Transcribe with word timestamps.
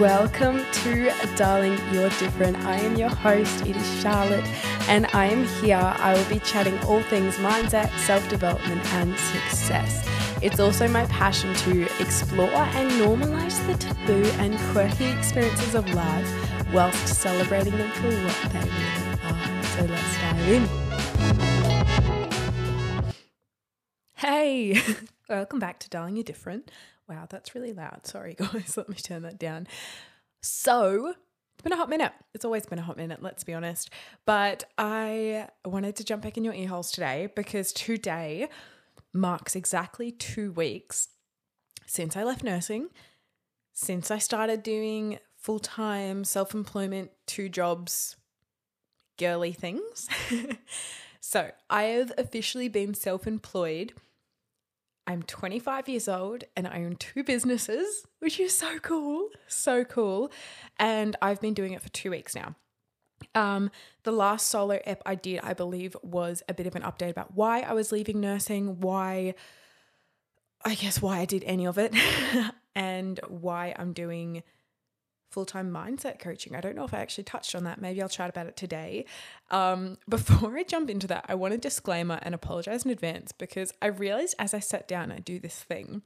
Welcome 0.00 0.64
to 0.72 1.12
Darling 1.36 1.78
You're 1.92 2.08
Different. 2.08 2.56
I 2.64 2.80
am 2.80 2.96
your 2.96 3.10
host, 3.10 3.64
it 3.64 3.76
is 3.76 4.00
Charlotte, 4.02 4.44
and 4.88 5.06
I 5.14 5.26
am 5.26 5.44
here. 5.62 5.76
I 5.76 6.14
will 6.14 6.28
be 6.28 6.40
chatting 6.40 6.76
all 6.80 7.00
things 7.02 7.36
mindset, 7.36 7.96
self 7.98 8.28
development, 8.28 8.84
and 8.94 9.16
success. 9.16 10.04
It's 10.42 10.58
also 10.58 10.88
my 10.88 11.06
passion 11.06 11.54
to 11.54 11.82
explore 12.02 12.50
and 12.50 12.90
normalize 12.90 13.64
the 13.68 13.74
taboo 13.74 14.24
and 14.40 14.58
quirky 14.72 15.04
experiences 15.04 15.76
of 15.76 15.88
life 15.94 16.28
whilst 16.74 17.06
celebrating 17.06 17.78
them 17.78 17.90
for 17.92 18.08
what 18.08 18.52
they 18.52 18.58
really 18.58 19.20
are. 19.22 19.62
So 19.62 19.84
let's 19.84 20.18
dive 20.18 20.48
in. 20.48 20.68
Hey, 24.16 24.82
welcome 25.28 25.60
back 25.60 25.78
to 25.78 25.88
Darling 25.88 26.16
You're 26.16 26.24
Different. 26.24 26.68
Wow, 27.08 27.26
that's 27.28 27.54
really 27.54 27.72
loud. 27.72 28.06
Sorry, 28.06 28.34
guys. 28.38 28.76
Let 28.76 28.88
me 28.88 28.96
turn 28.96 29.22
that 29.22 29.38
down. 29.38 29.66
So, 30.42 31.14
it's 31.58 31.62
been 31.62 31.72
a 31.72 31.76
hot 31.76 31.88
minute. 31.88 32.12
It's 32.34 32.44
always 32.44 32.66
been 32.66 32.78
a 32.78 32.82
hot 32.82 32.96
minute, 32.96 33.22
let's 33.22 33.44
be 33.44 33.54
honest. 33.54 33.90
But 34.26 34.64
I 34.76 35.48
wanted 35.64 35.96
to 35.96 36.04
jump 36.04 36.22
back 36.22 36.36
in 36.36 36.44
your 36.44 36.54
ear 36.54 36.68
holes 36.68 36.92
today 36.92 37.30
because 37.34 37.72
today 37.72 38.48
marks 39.12 39.56
exactly 39.56 40.12
two 40.12 40.52
weeks 40.52 41.08
since 41.86 42.16
I 42.16 42.22
left 42.22 42.44
nursing, 42.44 42.88
since 43.72 44.10
I 44.10 44.18
started 44.18 44.62
doing 44.62 45.18
full 45.36 45.58
time 45.58 46.24
self 46.24 46.54
employment, 46.54 47.10
two 47.26 47.48
jobs, 47.48 48.16
girly 49.18 49.52
things. 49.52 50.08
so, 51.20 51.50
I 51.70 51.84
have 51.84 52.12
officially 52.18 52.68
been 52.68 52.94
self 52.94 53.26
employed 53.26 53.94
I'm 55.08 55.22
25 55.22 55.88
years 55.88 56.06
old 56.06 56.44
and 56.54 56.68
I 56.68 56.84
own 56.84 56.96
two 56.96 57.24
businesses, 57.24 58.06
which 58.18 58.38
is 58.38 58.54
so 58.54 58.78
cool. 58.80 59.30
So 59.46 59.82
cool. 59.82 60.30
And 60.78 61.16
I've 61.22 61.40
been 61.40 61.54
doing 61.54 61.72
it 61.72 61.80
for 61.80 61.88
two 61.88 62.10
weeks 62.10 62.34
now. 62.34 62.54
Um, 63.34 63.70
the 64.02 64.12
last 64.12 64.48
solo 64.48 64.78
ep 64.84 65.02
I 65.06 65.14
did, 65.14 65.40
I 65.42 65.54
believe, 65.54 65.96
was 66.02 66.42
a 66.46 66.52
bit 66.52 66.66
of 66.66 66.76
an 66.76 66.82
update 66.82 67.08
about 67.08 67.34
why 67.34 67.60
I 67.60 67.72
was 67.72 67.90
leaving 67.90 68.20
nursing, 68.20 68.80
why, 68.80 69.34
I 70.62 70.74
guess, 70.74 71.00
why 71.00 71.20
I 71.20 71.24
did 71.24 71.42
any 71.44 71.66
of 71.66 71.78
it, 71.78 71.94
and 72.74 73.18
why 73.28 73.74
I'm 73.78 73.94
doing 73.94 74.42
full 75.30 75.44
time 75.44 75.70
mindset 75.70 76.18
coaching. 76.18 76.54
I 76.54 76.60
don't 76.60 76.76
know 76.76 76.84
if 76.84 76.94
I 76.94 77.00
actually 77.00 77.24
touched 77.24 77.54
on 77.54 77.64
that. 77.64 77.80
Maybe 77.80 78.02
I'll 78.02 78.08
chat 78.08 78.30
about 78.30 78.46
it 78.46 78.56
today. 78.56 79.04
Um, 79.50 79.98
before 80.08 80.56
I 80.56 80.62
jump 80.62 80.90
into 80.90 81.06
that, 81.08 81.26
I 81.28 81.34
want 81.34 81.52
to 81.52 81.58
disclaimer 81.58 82.18
and 82.22 82.34
apologize 82.34 82.84
in 82.84 82.90
advance 82.90 83.32
because 83.32 83.72
I 83.80 83.86
realized 83.86 84.34
as 84.38 84.54
I 84.54 84.60
sat 84.60 84.88
down, 84.88 85.12
I 85.12 85.18
do 85.18 85.38
this 85.38 85.62
thing. 85.62 86.02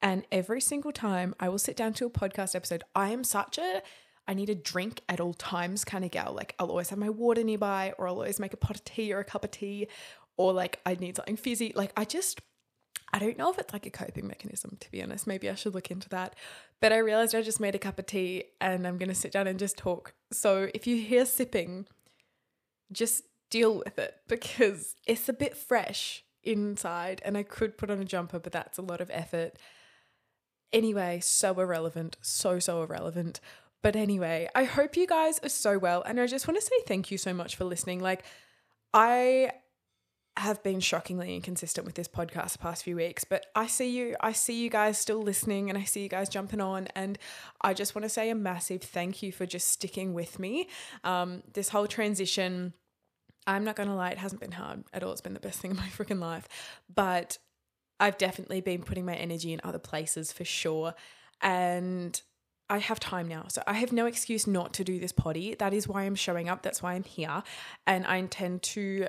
And 0.00 0.24
every 0.30 0.60
single 0.60 0.92
time 0.92 1.34
I 1.40 1.48
will 1.48 1.58
sit 1.58 1.76
down 1.76 1.92
to 1.94 2.06
a 2.06 2.10
podcast 2.10 2.54
episode, 2.54 2.84
I 2.94 3.10
am 3.10 3.24
such 3.24 3.58
a 3.58 3.82
I 4.28 4.34
need 4.34 4.50
a 4.50 4.54
drink 4.54 5.00
at 5.08 5.20
all 5.20 5.32
times 5.32 5.86
kind 5.86 6.04
of 6.04 6.10
gal. 6.10 6.34
Like 6.34 6.54
I'll 6.58 6.68
always 6.68 6.90
have 6.90 6.98
my 6.98 7.08
water 7.08 7.42
nearby, 7.42 7.94
or 7.96 8.06
I'll 8.06 8.14
always 8.14 8.38
make 8.38 8.52
a 8.52 8.58
pot 8.58 8.76
of 8.76 8.84
tea 8.84 9.12
or 9.12 9.20
a 9.20 9.24
cup 9.24 9.42
of 9.42 9.50
tea, 9.50 9.88
or 10.36 10.52
like 10.52 10.80
I 10.84 10.94
need 10.94 11.16
something 11.16 11.36
fizzy. 11.36 11.72
Like 11.74 11.92
I 11.96 12.04
just 12.04 12.40
I 13.12 13.18
don't 13.18 13.38
know 13.38 13.50
if 13.50 13.58
it's 13.58 13.72
like 13.72 13.86
a 13.86 13.90
coping 13.90 14.26
mechanism, 14.26 14.76
to 14.80 14.90
be 14.90 15.02
honest. 15.02 15.26
Maybe 15.26 15.48
I 15.48 15.54
should 15.54 15.74
look 15.74 15.90
into 15.90 16.08
that. 16.10 16.36
But 16.80 16.92
I 16.92 16.98
realized 16.98 17.34
I 17.34 17.42
just 17.42 17.60
made 17.60 17.74
a 17.74 17.78
cup 17.78 17.98
of 17.98 18.06
tea 18.06 18.44
and 18.60 18.86
I'm 18.86 18.98
going 18.98 19.08
to 19.08 19.14
sit 19.14 19.32
down 19.32 19.46
and 19.46 19.58
just 19.58 19.76
talk. 19.76 20.14
So 20.32 20.68
if 20.74 20.86
you 20.86 20.96
hear 20.96 21.24
sipping, 21.24 21.86
just 22.92 23.24
deal 23.50 23.78
with 23.78 23.98
it 23.98 24.14
because 24.28 24.94
it's 25.06 25.28
a 25.28 25.32
bit 25.32 25.56
fresh 25.56 26.24
inside 26.44 27.20
and 27.24 27.36
I 27.36 27.42
could 27.42 27.78
put 27.78 27.90
on 27.90 28.00
a 28.00 28.04
jumper, 28.04 28.38
but 28.38 28.52
that's 28.52 28.78
a 28.78 28.82
lot 28.82 29.00
of 29.00 29.10
effort. 29.12 29.58
Anyway, 30.72 31.20
so 31.20 31.58
irrelevant, 31.58 32.18
so, 32.20 32.58
so 32.58 32.82
irrelevant. 32.82 33.40
But 33.82 33.96
anyway, 33.96 34.48
I 34.54 34.64
hope 34.64 34.96
you 34.96 35.06
guys 35.06 35.40
are 35.42 35.48
so 35.48 35.78
well. 35.78 36.02
And 36.02 36.20
I 36.20 36.26
just 36.26 36.46
want 36.46 36.60
to 36.60 36.66
say 36.66 36.74
thank 36.86 37.10
you 37.10 37.16
so 37.18 37.32
much 37.32 37.56
for 37.56 37.64
listening. 37.64 38.00
Like, 38.00 38.24
I 38.92 39.52
have 40.38 40.62
been 40.62 40.80
shockingly 40.80 41.34
inconsistent 41.34 41.84
with 41.84 41.94
this 41.94 42.08
podcast 42.08 42.52
the 42.52 42.58
past 42.58 42.84
few 42.84 42.96
weeks, 42.96 43.24
but 43.24 43.46
I 43.54 43.66
see 43.66 43.90
you, 43.90 44.16
I 44.20 44.32
see 44.32 44.62
you 44.62 44.70
guys 44.70 44.98
still 44.98 45.22
listening 45.22 45.68
and 45.68 45.78
I 45.78 45.84
see 45.84 46.02
you 46.02 46.08
guys 46.08 46.28
jumping 46.28 46.60
on. 46.60 46.88
And 46.94 47.18
I 47.60 47.74
just 47.74 47.94
want 47.94 48.04
to 48.04 48.08
say 48.08 48.30
a 48.30 48.34
massive 48.34 48.82
thank 48.82 49.22
you 49.22 49.32
for 49.32 49.46
just 49.46 49.68
sticking 49.68 50.14
with 50.14 50.38
me. 50.38 50.68
Um, 51.04 51.42
this 51.52 51.68
whole 51.68 51.86
transition, 51.86 52.72
I'm 53.46 53.64
not 53.64 53.76
going 53.76 53.88
to 53.88 53.94
lie, 53.94 54.10
it 54.10 54.18
hasn't 54.18 54.40
been 54.40 54.52
hard 54.52 54.84
at 54.92 55.02
all. 55.02 55.12
It's 55.12 55.20
been 55.20 55.34
the 55.34 55.40
best 55.40 55.60
thing 55.60 55.72
in 55.72 55.76
my 55.76 55.88
freaking 55.88 56.20
life. 56.20 56.48
But 56.94 57.38
I've 58.00 58.18
definitely 58.18 58.60
been 58.60 58.82
putting 58.82 59.04
my 59.04 59.14
energy 59.14 59.52
in 59.52 59.60
other 59.64 59.78
places 59.78 60.32
for 60.32 60.44
sure. 60.44 60.94
And 61.40 62.20
I 62.70 62.78
have 62.78 63.00
time 63.00 63.28
now. 63.28 63.46
So 63.48 63.62
I 63.66 63.74
have 63.74 63.92
no 63.92 64.06
excuse 64.06 64.46
not 64.46 64.74
to 64.74 64.84
do 64.84 64.98
this 65.00 65.12
potty. 65.12 65.54
That 65.54 65.72
is 65.72 65.88
why 65.88 66.02
I'm 66.02 66.14
showing 66.14 66.48
up. 66.48 66.62
That's 66.62 66.82
why 66.82 66.94
I'm 66.94 67.04
here. 67.04 67.42
And 67.86 68.06
I 68.06 68.16
intend 68.16 68.62
to 68.64 69.08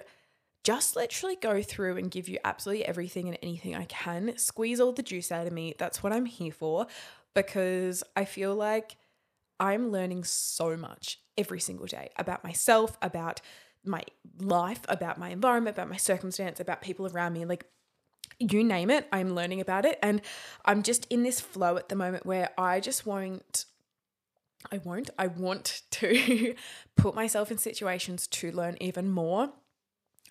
just 0.63 0.95
literally 0.95 1.35
go 1.35 1.61
through 1.61 1.97
and 1.97 2.11
give 2.11 2.27
you 2.27 2.37
absolutely 2.43 2.85
everything 2.85 3.27
and 3.27 3.37
anything 3.41 3.75
I 3.75 3.85
can, 3.85 4.37
squeeze 4.37 4.79
all 4.79 4.91
the 4.91 5.03
juice 5.03 5.31
out 5.31 5.47
of 5.47 5.53
me. 5.53 5.75
That's 5.77 6.03
what 6.03 6.13
I'm 6.13 6.25
here 6.25 6.51
for 6.51 6.87
because 7.33 8.03
I 8.15 8.25
feel 8.25 8.55
like 8.55 8.97
I'm 9.59 9.91
learning 9.91 10.23
so 10.25 10.75
much 10.75 11.19
every 11.37 11.59
single 11.59 11.85
day 11.85 12.09
about 12.17 12.43
myself, 12.43 12.97
about 13.01 13.41
my 13.85 14.03
life, 14.39 14.81
about 14.89 15.17
my 15.17 15.29
environment, 15.29 15.75
about 15.75 15.89
my 15.89 15.97
circumstance, 15.97 16.59
about 16.59 16.81
people 16.81 17.07
around 17.07 17.33
me. 17.33 17.45
Like, 17.45 17.65
you 18.39 18.63
name 18.63 18.89
it, 18.89 19.07
I'm 19.11 19.35
learning 19.35 19.61
about 19.61 19.85
it. 19.85 19.99
And 20.01 20.21
I'm 20.65 20.83
just 20.83 21.07
in 21.09 21.23
this 21.23 21.39
flow 21.39 21.77
at 21.77 21.89
the 21.89 21.95
moment 21.95 22.25
where 22.25 22.49
I 22.57 22.79
just 22.79 23.05
won't 23.05 23.65
I 24.71 24.79
won't. 24.79 25.09
I 25.17 25.27
want 25.27 25.83
to 25.91 26.53
put 26.97 27.15
myself 27.15 27.49
in 27.49 27.57
situations 27.57 28.27
to 28.27 28.51
learn 28.51 28.77
even 28.81 29.09
more 29.09 29.53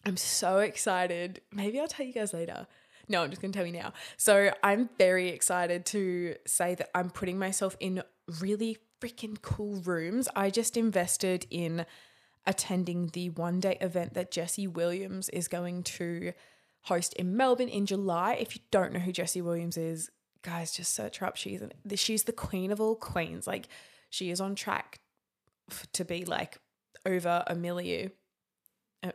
I'm 0.04 0.16
so 0.16 0.58
excited. 0.58 1.40
Maybe 1.52 1.80
I'll 1.80 1.88
tell 1.88 2.06
you 2.06 2.12
guys 2.12 2.32
later. 2.32 2.66
No, 3.08 3.22
I'm 3.22 3.30
just 3.30 3.40
going 3.40 3.52
to 3.52 3.58
tell 3.58 3.66
you 3.66 3.72
now. 3.72 3.92
So, 4.16 4.52
I'm 4.62 4.90
very 4.98 5.28
excited 5.28 5.86
to 5.86 6.36
say 6.46 6.74
that 6.74 6.90
I'm 6.94 7.10
putting 7.10 7.38
myself 7.38 7.76
in 7.80 8.02
really 8.40 8.76
freaking 9.00 9.40
cool 9.40 9.76
rooms. 9.76 10.28
I 10.36 10.50
just 10.50 10.76
invested 10.76 11.46
in 11.50 11.86
attending 12.46 13.08
the 13.08 13.30
one 13.30 13.60
day 13.60 13.78
event 13.80 14.14
that 14.14 14.30
Jessie 14.30 14.66
Williams 14.66 15.28
is 15.30 15.48
going 15.48 15.82
to 15.84 16.32
host 16.82 17.12
in 17.14 17.36
Melbourne 17.36 17.68
in 17.68 17.86
July. 17.86 18.34
If 18.34 18.56
you 18.56 18.62
don't 18.70 18.92
know 18.92 19.00
who 19.00 19.12
Jessie 19.12 19.42
Williams 19.42 19.76
is, 19.76 20.10
guys, 20.42 20.72
just 20.72 20.94
search 20.94 21.18
her 21.18 21.26
up. 21.26 21.36
She's 21.36 21.60
an, 21.60 21.72
she's 21.94 22.24
the 22.24 22.32
queen 22.32 22.72
of 22.72 22.80
all 22.80 22.96
queens. 22.96 23.46
Like 23.46 23.68
she 24.10 24.30
is 24.30 24.40
on 24.40 24.54
track 24.54 25.00
to 25.92 26.04
be 26.04 26.24
like 26.24 26.58
over 27.04 27.44
a 27.46 27.54
million 27.54 28.12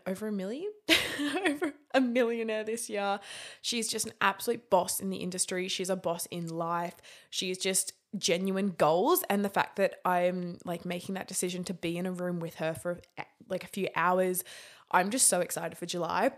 over 0.08 0.28
a 0.28 0.32
million 0.32 0.72
over 1.48 1.74
a 1.94 2.02
millionaire 2.02 2.64
this 2.64 2.90
year. 2.90 3.20
She's 3.62 3.88
just 3.88 4.06
an 4.06 4.14
absolute 4.22 4.70
boss 4.70 5.00
in 5.00 5.10
the 5.10 5.18
industry. 5.18 5.68
She's 5.68 5.90
a 5.90 5.96
boss 5.96 6.26
in 6.28 6.48
life. 6.48 6.96
She's 7.30 7.58
just 7.58 7.94
genuine 8.18 8.76
goals 8.78 9.24
and 9.28 9.44
the 9.44 9.50
fact 9.50 9.78
that 9.78 9.96
i'm 10.06 10.60
like 10.66 10.86
making 10.86 11.16
that 11.16 11.28
decision 11.28 11.64
to 11.64 11.74
be 11.74 11.98
in 11.98 12.06
a 12.06 12.12
room 12.12 12.40
with 12.40 12.54
her 12.54 12.76
for 12.76 13.02
like 13.50 13.64
a 13.64 13.68
few 13.68 13.88
hours 13.96 14.44
i'm 14.92 15.10
just 15.10 15.26
so 15.26 15.40
excited 15.40 15.76
for 15.76 15.88
july. 15.88 16.30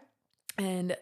And 0.57 0.95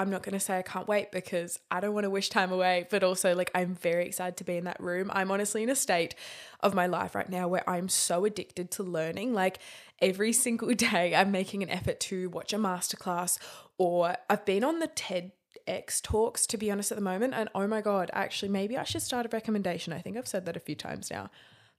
I'm 0.00 0.08
not 0.08 0.22
going 0.22 0.32
to 0.32 0.40
say 0.40 0.56
I 0.56 0.62
can't 0.62 0.88
wait 0.88 1.12
because 1.12 1.58
I 1.70 1.78
don't 1.80 1.92
want 1.92 2.04
to 2.04 2.10
wish 2.10 2.30
time 2.30 2.52
away, 2.52 2.86
but 2.88 3.04
also 3.04 3.34
like 3.34 3.50
I'm 3.54 3.74
very 3.74 4.06
excited 4.06 4.38
to 4.38 4.44
be 4.44 4.56
in 4.56 4.64
that 4.64 4.80
room. 4.80 5.10
I'm 5.12 5.30
honestly 5.30 5.62
in 5.62 5.68
a 5.68 5.76
state 5.76 6.14
of 6.60 6.72
my 6.72 6.86
life 6.86 7.14
right 7.14 7.28
now 7.28 7.48
where 7.48 7.68
I'm 7.68 7.90
so 7.90 8.24
addicted 8.24 8.70
to 8.72 8.82
learning. 8.82 9.34
Like 9.34 9.58
every 10.00 10.32
single 10.32 10.72
day, 10.74 11.14
I'm 11.14 11.30
making 11.30 11.62
an 11.62 11.68
effort 11.68 12.00
to 12.00 12.30
watch 12.30 12.54
a 12.54 12.56
masterclass 12.56 13.38
or 13.76 14.16
I've 14.30 14.46
been 14.46 14.64
on 14.64 14.78
the 14.78 14.88
TEDx 14.88 16.00
talks 16.00 16.46
to 16.46 16.56
be 16.56 16.70
honest 16.70 16.90
at 16.92 16.96
the 16.96 17.04
moment. 17.04 17.34
And 17.34 17.50
oh 17.54 17.66
my 17.66 17.82
God, 17.82 18.10
actually, 18.14 18.48
maybe 18.48 18.78
I 18.78 18.84
should 18.84 19.02
start 19.02 19.26
a 19.26 19.28
recommendation. 19.28 19.92
I 19.92 20.00
think 20.00 20.16
I've 20.16 20.26
said 20.26 20.46
that 20.46 20.56
a 20.56 20.60
few 20.60 20.76
times 20.76 21.10
now, 21.10 21.28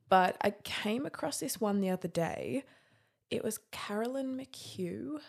but 0.10 0.38
I 0.42 0.52
came 0.64 1.08
across 1.08 1.40
this 1.40 1.60
one 1.60 1.82
the 1.82 1.90
other 1.90 2.08
day. 2.08 2.66
It 3.32 3.44
was 3.44 3.58
Caroline 3.72 4.38
McHugh 4.38 5.22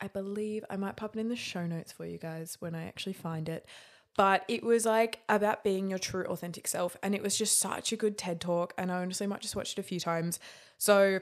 I 0.00 0.08
believe 0.08 0.64
I 0.70 0.76
might 0.76 0.96
pop 0.96 1.16
it 1.16 1.20
in 1.20 1.28
the 1.28 1.36
show 1.36 1.66
notes 1.66 1.92
for 1.92 2.06
you 2.06 2.18
guys 2.18 2.56
when 2.60 2.74
I 2.74 2.86
actually 2.86 3.12
find 3.12 3.48
it. 3.48 3.66
But 4.16 4.44
it 4.48 4.62
was 4.62 4.84
like 4.86 5.20
about 5.28 5.62
being 5.62 5.88
your 5.88 5.98
true 5.98 6.24
authentic 6.24 6.66
self. 6.66 6.96
And 7.02 7.14
it 7.14 7.22
was 7.22 7.36
just 7.36 7.58
such 7.58 7.92
a 7.92 7.96
good 7.96 8.18
TED 8.18 8.40
talk. 8.40 8.74
And 8.76 8.90
I 8.90 8.96
honestly 8.96 9.26
might 9.26 9.40
just 9.40 9.56
watch 9.56 9.72
it 9.72 9.78
a 9.78 9.84
few 9.84 10.00
times. 10.00 10.40
So 10.78 11.20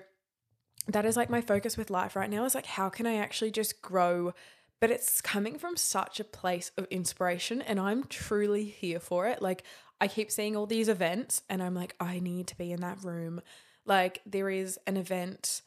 that 0.86 1.04
is 1.04 1.16
like 1.16 1.30
my 1.30 1.40
focus 1.40 1.76
with 1.76 1.90
life 1.90 2.16
right 2.16 2.30
now 2.30 2.44
is 2.44 2.54
like, 2.54 2.66
how 2.66 2.88
can 2.88 3.06
I 3.06 3.16
actually 3.16 3.50
just 3.50 3.82
grow? 3.82 4.32
But 4.80 4.90
it's 4.90 5.20
coming 5.20 5.58
from 5.58 5.76
such 5.76 6.18
a 6.18 6.24
place 6.24 6.70
of 6.78 6.86
inspiration. 6.90 7.60
And 7.62 7.78
I'm 7.78 8.04
truly 8.04 8.64
here 8.64 9.00
for 9.00 9.26
it. 9.26 9.42
Like, 9.42 9.64
I 10.00 10.06
keep 10.06 10.30
seeing 10.30 10.56
all 10.56 10.66
these 10.66 10.88
events 10.88 11.42
and 11.48 11.62
I'm 11.62 11.74
like, 11.74 11.96
I 11.98 12.20
need 12.20 12.46
to 12.48 12.56
be 12.56 12.72
in 12.72 12.80
that 12.80 13.02
room. 13.02 13.42
Like, 13.84 14.22
there 14.24 14.48
is 14.48 14.78
an 14.86 14.96
event. 14.96 15.62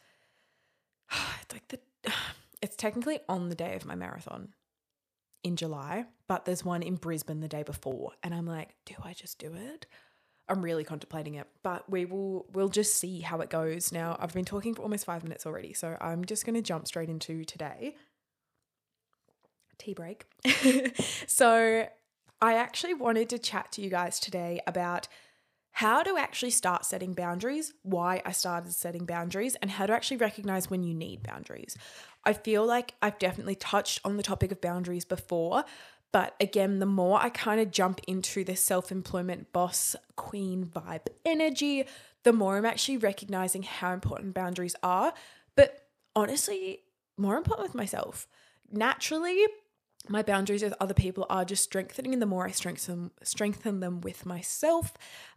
It's 1.42 1.54
like 1.54 1.68
the 1.68 1.80
it's 2.62 2.76
technically 2.76 3.20
on 3.28 3.50
the 3.50 3.56
day 3.56 3.76
of 3.76 3.86
my 3.86 3.96
marathon 3.96 4.50
in 5.44 5.56
July, 5.56 6.06
but 6.28 6.46
there's 6.46 6.64
one 6.64 6.84
in 6.84 6.96
Brisbane 6.96 7.40
the 7.40 7.48
day 7.48 7.64
before. 7.64 8.12
And 8.24 8.34
I'm 8.34 8.46
like, 8.46 8.76
do 8.86 8.96
I 9.04 9.14
just 9.14 9.40
do 9.40 9.54
it? 9.54 9.88
I'm 10.48 10.62
really 10.62 10.84
contemplating 10.84 11.36
it, 11.36 11.48
but 11.64 11.90
we 11.90 12.06
will 12.06 12.46
we'll 12.52 12.70
just 12.70 12.98
see 12.98 13.22
how 13.22 13.40
it 13.40 13.50
goes. 13.50 13.92
Now, 13.92 14.18
I've 14.20 14.34
been 14.34 14.46
talking 14.46 14.76
for 14.76 14.82
almost 14.82 15.06
5 15.06 15.24
minutes 15.24 15.46
already, 15.46 15.74
so 15.74 15.98
I'm 16.02 16.26
just 16.26 16.46
going 16.46 16.56
to 16.56 16.62
jump 16.62 16.88
straight 16.88 17.10
into 17.10 17.46
today. 17.46 17.96
Tea 19.78 19.94
break. 19.94 20.26
so, 21.28 21.88
I 22.42 22.56
actually 22.56 22.96
wanted 22.96 23.30
to 23.30 23.40
chat 23.40 23.72
to 23.74 23.82
you 23.82 23.90
guys 23.90 24.20
today 24.20 24.60
about 24.68 25.08
how 25.74 26.04
to 26.04 26.18
actually 26.18 26.52
start 26.52 26.86
setting 26.86 27.14
boundaries, 27.14 27.74
why 27.84 28.22
I 28.26 28.32
started 28.34 28.74
setting 28.74 29.06
boundaries, 29.06 29.56
and 29.62 29.72
how 29.72 29.86
to 29.86 29.94
actually 29.94 30.18
recognize 30.18 30.70
when 30.70 30.84
you 30.84 30.94
need 30.94 31.24
boundaries. 31.24 31.78
I 32.24 32.34
feel 32.34 32.66
like 32.66 32.94
I've 33.02 33.20
definitely 33.20 33.56
touched 33.56 34.00
on 34.06 34.18
the 34.18 34.24
topic 34.24 34.52
of 34.52 34.62
boundaries 34.62 35.06
before, 35.06 35.64
but 36.12 36.36
again, 36.40 36.80
the 36.80 36.86
more 36.86 37.20
I 37.22 37.30
kind 37.30 37.62
of 37.62 37.72
jump 37.72 38.02
into 38.08 38.44
this 38.44 38.62
self 38.62 38.92
employment 38.92 39.54
boss 39.54 39.96
queen 40.16 40.66
vibe 40.66 41.08
energy, 41.26 41.86
the 42.24 42.34
more 42.34 42.58
I'm 42.58 42.66
actually 42.66 42.98
recognizing 42.98 43.64
how 43.64 43.94
important 43.94 44.34
boundaries 44.34 44.76
are. 44.84 45.14
But 45.56 45.88
honestly, 46.16 46.82
more 47.18 47.38
important 47.38 47.68
with 47.68 47.76
myself. 47.76 48.28
Naturally, 48.72 49.46
my 50.10 50.24
boundaries 50.24 50.64
with 50.64 50.74
other 50.80 50.94
people 50.94 51.26
are 51.30 51.46
just 51.46 51.64
strengthening 51.64 52.20
the 52.20 52.26
more 52.26 52.46
I 52.46 52.52
strengthen 52.52 53.12
strengthen 53.24 53.80
them 53.80 54.02
with 54.02 54.26
myself. 54.26 54.94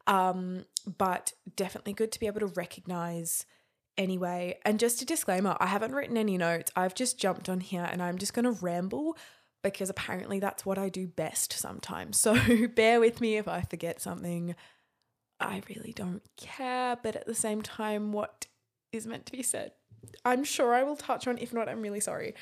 Um, 0.07 0.65
but 0.99 1.33
definitely 1.55 1.93
good 1.93 2.13
to 2.13 2.21
be 2.21 2.27
able 2.27 2.41
to 2.41 2.47
recognize 2.47 3.47
anyway. 3.97 4.59
And 4.65 4.79
just 4.79 5.03
a 5.03 5.05
disclaimer, 5.05 5.57
I 5.61 5.67
haven't 5.67 5.95
written 5.95 6.17
any 6.17 6.39
notes. 6.39 6.71
I've 6.77 6.95
just 6.95 7.19
jumped 7.19 7.49
on 7.49 7.61
here 7.61 7.89
and 7.91 8.03
I'm 8.03 8.19
just 8.19 8.35
gonna 8.35 8.53
ramble 8.53 9.17
because 9.63 9.89
apparently 9.91 10.39
that's 10.39 10.67
what 10.67 10.79
I 10.79 10.89
do 10.89 11.07
best 11.07 11.53
sometimes. 11.53 12.21
So 12.25 12.69
bear 12.69 13.01
with 13.01 13.21
me 13.21 13.37
if 13.37 13.49
I 13.49 13.63
forget 13.63 14.01
something. 14.01 14.55
I 15.41 15.63
really 15.69 15.93
don't 15.93 16.23
care, 16.37 16.97
but 17.03 17.17
at 17.17 17.27
the 17.27 17.35
same 17.35 17.63
time, 17.63 18.13
what 18.13 18.47
is 18.93 19.07
meant 19.07 19.27
to 19.27 19.33
be 19.33 19.43
said, 19.43 19.73
I'm 20.25 20.45
sure 20.45 20.75
I 20.75 20.83
will 20.83 20.97
touch 20.97 21.27
on. 21.27 21.39
If 21.39 21.53
not, 21.53 21.69
I'm 21.69 21.83
really 21.83 22.01
sorry. 22.01 22.35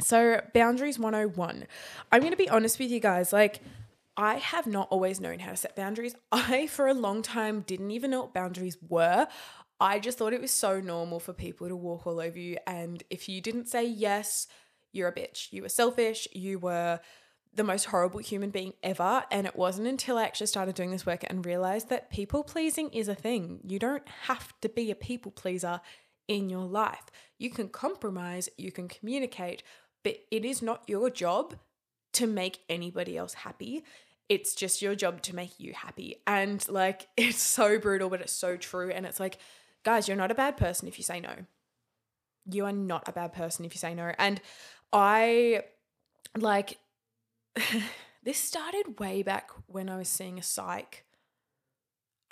So, 0.00 0.40
boundaries 0.54 0.98
101. 0.98 1.66
I'm 2.10 2.20
going 2.20 2.32
to 2.32 2.36
be 2.36 2.48
honest 2.48 2.78
with 2.78 2.90
you 2.90 3.00
guys. 3.00 3.32
Like, 3.32 3.60
I 4.16 4.36
have 4.36 4.66
not 4.66 4.88
always 4.90 5.20
known 5.20 5.38
how 5.38 5.50
to 5.50 5.56
set 5.56 5.76
boundaries. 5.76 6.14
I, 6.32 6.66
for 6.66 6.88
a 6.88 6.94
long 6.94 7.22
time, 7.22 7.60
didn't 7.60 7.90
even 7.90 8.10
know 8.10 8.22
what 8.22 8.34
boundaries 8.34 8.78
were. 8.88 9.26
I 9.80 9.98
just 9.98 10.18
thought 10.18 10.34
it 10.34 10.42
was 10.42 10.50
so 10.50 10.80
normal 10.80 11.20
for 11.20 11.32
people 11.32 11.68
to 11.68 11.76
walk 11.76 12.06
all 12.06 12.20
over 12.20 12.38
you. 12.38 12.58
And 12.66 13.02
if 13.08 13.28
you 13.28 13.40
didn't 13.40 13.68
say 13.68 13.84
yes, 13.84 14.46
you're 14.92 15.08
a 15.08 15.14
bitch. 15.14 15.52
You 15.52 15.62
were 15.62 15.70
selfish. 15.70 16.28
You 16.32 16.58
were 16.58 17.00
the 17.54 17.64
most 17.64 17.86
horrible 17.86 18.20
human 18.20 18.50
being 18.50 18.74
ever. 18.82 19.24
And 19.30 19.46
it 19.46 19.56
wasn't 19.56 19.88
until 19.88 20.18
I 20.18 20.24
actually 20.24 20.48
started 20.48 20.74
doing 20.74 20.90
this 20.90 21.06
work 21.06 21.24
and 21.26 21.44
realized 21.44 21.88
that 21.88 22.10
people 22.10 22.44
pleasing 22.44 22.90
is 22.90 23.08
a 23.08 23.14
thing. 23.14 23.60
You 23.66 23.78
don't 23.78 24.06
have 24.26 24.52
to 24.60 24.68
be 24.68 24.90
a 24.90 24.94
people 24.94 25.32
pleaser 25.32 25.80
in 26.28 26.48
your 26.48 26.64
life. 26.64 27.06
You 27.38 27.50
can 27.50 27.68
compromise, 27.68 28.48
you 28.56 28.70
can 28.70 28.86
communicate, 28.86 29.62
but 30.04 30.18
it 30.30 30.44
is 30.44 30.62
not 30.62 30.84
your 30.86 31.10
job 31.10 31.56
to 32.12 32.26
make 32.26 32.60
anybody 32.68 33.16
else 33.16 33.34
happy. 33.34 33.84
It's 34.28 34.54
just 34.54 34.80
your 34.80 34.94
job 34.94 35.22
to 35.22 35.34
make 35.34 35.58
you 35.58 35.72
happy. 35.72 36.22
And 36.26 36.64
like, 36.68 37.08
it's 37.16 37.42
so 37.42 37.78
brutal, 37.78 38.10
but 38.10 38.20
it's 38.20 38.32
so 38.32 38.56
true. 38.56 38.90
And 38.90 39.06
it's 39.06 39.18
like, 39.18 39.38
guys, 39.84 40.08
you're 40.08 40.16
not 40.16 40.30
a 40.30 40.34
bad 40.34 40.56
person 40.56 40.88
if 40.88 40.98
you 40.98 41.04
say 41.04 41.20
no. 41.20 41.34
You 42.50 42.64
are 42.64 42.72
not 42.72 43.08
a 43.08 43.12
bad 43.12 43.32
person 43.32 43.64
if 43.64 43.74
you 43.74 43.78
say 43.78 43.94
no. 43.94 44.12
And 44.18 44.40
I 44.92 45.62
like 46.36 46.78
this 48.22 48.38
started 48.38 48.98
way 48.98 49.22
back 49.22 49.50
when 49.66 49.88
I 49.88 49.96
was 49.96 50.08
seeing 50.08 50.38
a 50.38 50.42
psych. 50.42 51.04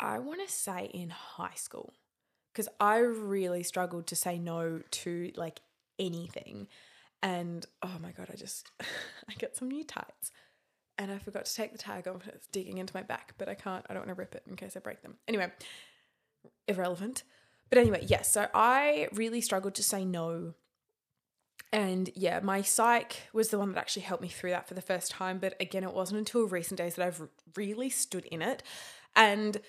I 0.00 0.18
want 0.18 0.46
to 0.46 0.52
say 0.52 0.90
in 0.92 1.10
high 1.10 1.56
school 1.56 1.92
because 2.52 2.68
I 2.80 2.98
really 2.98 3.62
struggled 3.62 4.06
to 4.08 4.16
say 4.16 4.38
no 4.38 4.80
to 4.90 5.32
like 5.36 5.60
anything. 5.98 6.68
And 7.22 7.66
oh 7.82 7.96
my 8.00 8.12
god, 8.12 8.28
I 8.32 8.36
just 8.36 8.70
I 8.80 9.34
get 9.38 9.56
some 9.56 9.68
new 9.68 9.84
tights. 9.84 10.30
And 11.00 11.12
I 11.12 11.18
forgot 11.18 11.44
to 11.44 11.54
take 11.54 11.70
the 11.70 11.78
tag 11.78 12.08
off. 12.08 12.26
It's 12.26 12.48
digging 12.48 12.78
into 12.78 12.94
my 12.94 13.04
back, 13.04 13.34
but 13.38 13.48
I 13.48 13.54
can't. 13.54 13.86
I 13.88 13.94
don't 13.94 14.06
want 14.06 14.16
to 14.16 14.20
rip 14.20 14.34
it 14.34 14.42
in 14.48 14.56
case 14.56 14.76
I 14.76 14.80
break 14.80 15.02
them. 15.02 15.14
Anyway, 15.28 15.48
irrelevant. 16.66 17.22
But 17.70 17.78
anyway, 17.78 18.04
yes. 18.06 18.32
So 18.32 18.48
I 18.54 19.08
really 19.12 19.40
struggled 19.40 19.74
to 19.74 19.82
say 19.82 20.04
no 20.04 20.54
and 21.72 22.10
yeah, 22.14 22.40
my 22.40 22.62
psych 22.62 23.28
was 23.32 23.48
the 23.48 23.58
one 23.58 23.72
that 23.72 23.78
actually 23.78 24.02
helped 24.02 24.22
me 24.22 24.28
through 24.28 24.50
that 24.50 24.66
for 24.66 24.74
the 24.74 24.80
first 24.82 25.10
time. 25.10 25.38
But 25.38 25.54
again, 25.60 25.84
it 25.84 25.92
wasn't 25.92 26.18
until 26.18 26.46
recent 26.46 26.78
days 26.78 26.94
that 26.94 27.06
I've 27.06 27.28
really 27.56 27.90
stood 27.90 28.24
in 28.26 28.40
it. 28.40 28.62
And 29.14 29.60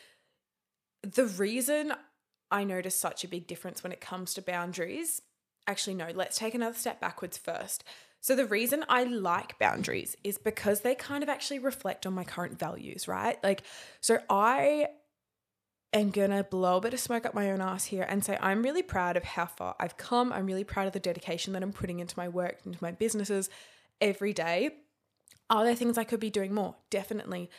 the 1.02 1.26
reason 1.26 1.94
I 2.52 2.64
noticed 2.64 3.02
such 3.02 3.24
a 3.24 3.28
big 3.28 3.48
difference 3.48 3.84
when 3.84 3.92
it 3.92 4.00
comes 4.00 4.34
to 4.36 4.42
boundaries, 4.42 5.22
actually, 5.68 5.96
no, 5.96 6.10
let's 6.14 6.38
take 6.38 6.56
another 6.56 6.78
step 6.78 7.02
backwards 7.02 7.38
first. 7.38 7.84
So, 8.22 8.36
the 8.36 8.46
reason 8.46 8.84
I 8.90 9.04
like 9.06 9.60
boundaries 9.60 10.18
is 10.26 10.38
because 10.38 10.82
they 10.82 10.94
kind 10.96 11.24
of 11.24 11.30
actually 11.30 11.60
reflect 11.60 12.06
on 12.06 12.14
my 12.14 12.26
current 12.26 12.60
values, 12.60 13.08
right? 13.08 13.42
Like, 13.44 13.64
so 14.02 14.20
I 14.30 14.88
am 15.94 16.12
gonna 16.12 16.44
blow 16.44 16.78
a 16.78 16.82
bit 16.82 16.94
of 16.94 17.00
smoke 17.00 17.26
up 17.26 17.34
my 17.34 17.52
own 17.52 17.62
ass 17.62 17.86
here 17.86 18.06
and 18.08 18.24
say 18.24 18.38
I'm 18.42 18.64
really 18.64 18.84
proud 18.84 19.18
of 19.18 19.24
how 19.24 19.46
far 19.46 19.76
I've 19.80 19.98
come. 19.98 20.32
I'm 20.32 20.46
really 20.46 20.64
proud 20.64 20.88
of 20.88 20.94
the 20.94 21.00
dedication 21.00 21.54
that 21.54 21.64
I'm 21.64 21.74
putting 21.74 22.00
into 22.00 22.18
my 22.18 22.28
work, 22.28 22.60
into 22.66 22.78
my 22.82 22.92
businesses 22.92 23.50
every 24.00 24.34
day. 24.34 24.72
Are 25.50 25.64
there 25.64 25.76
things 25.76 25.98
I 25.98 26.04
could 26.04 26.20
be 26.20 26.30
doing 26.30 26.54
more? 26.54 26.76
Definitely. 26.90 27.50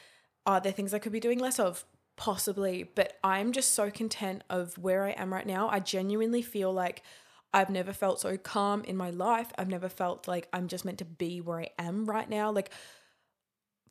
Are 0.47 0.61
there 0.61 0.73
things 0.73 0.95
I 0.95 0.99
could 0.99 1.13
be 1.13 1.21
doing 1.21 1.39
less 1.39 1.59
of? 1.59 1.85
Possibly. 2.17 2.85
But 2.95 3.19
I'm 3.25 3.53
just 3.53 3.75
so 3.75 3.91
content 3.91 4.45
of 4.49 4.79
where 4.79 5.05
I 5.05 5.11
am 5.11 5.33
right 5.33 5.47
now. 5.47 5.69
I 5.69 5.81
genuinely 5.81 6.43
feel 6.43 6.73
like 6.73 7.03
I've 7.53 7.71
never 7.71 7.93
felt 7.93 8.21
so 8.21 8.37
calm 8.37 8.85
in 8.85 8.97
my 8.97 9.11
life. 9.11 9.49
I've 9.59 9.69
never 9.69 9.89
felt 9.89 10.29
like 10.29 10.49
I'm 10.53 10.69
just 10.69 10.85
meant 10.85 10.99
to 10.99 11.05
be 11.05 11.41
where 11.41 11.61
I 11.61 11.69
am 11.79 12.07
right 12.07 12.31
now. 12.31 12.53
Like 12.53 12.71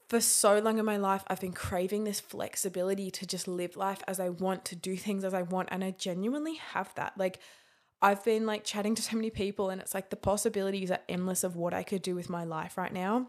for 0.09 0.19
so 0.19 0.57
long 0.57 0.79
in 0.79 0.85
my 0.85 0.97
life, 0.97 1.23
I've 1.27 1.39
been 1.39 1.53
craving 1.53 2.03
this 2.03 2.19
flexibility 2.19 3.11
to 3.11 3.27
just 3.27 3.47
live 3.47 3.77
life 3.77 4.01
as 4.07 4.19
I 4.19 4.29
want, 4.29 4.65
to 4.65 4.75
do 4.75 4.97
things 4.97 5.23
as 5.23 5.35
I 5.35 5.43
want. 5.43 5.69
And 5.71 5.83
I 5.83 5.91
genuinely 5.91 6.55
have 6.55 6.93
that. 6.95 7.13
Like, 7.15 7.39
I've 8.01 8.23
been 8.25 8.45
like 8.47 8.63
chatting 8.63 8.95
to 8.95 9.01
so 9.03 9.15
many 9.15 9.29
people, 9.29 9.69
and 9.69 9.79
it's 9.79 9.93
like 9.93 10.09
the 10.09 10.15
possibilities 10.15 10.89
are 10.89 10.99
endless 11.07 11.43
of 11.43 11.55
what 11.55 11.75
I 11.75 11.83
could 11.83 12.01
do 12.01 12.15
with 12.15 12.29
my 12.29 12.43
life 12.43 12.77
right 12.77 12.91
now. 12.91 13.27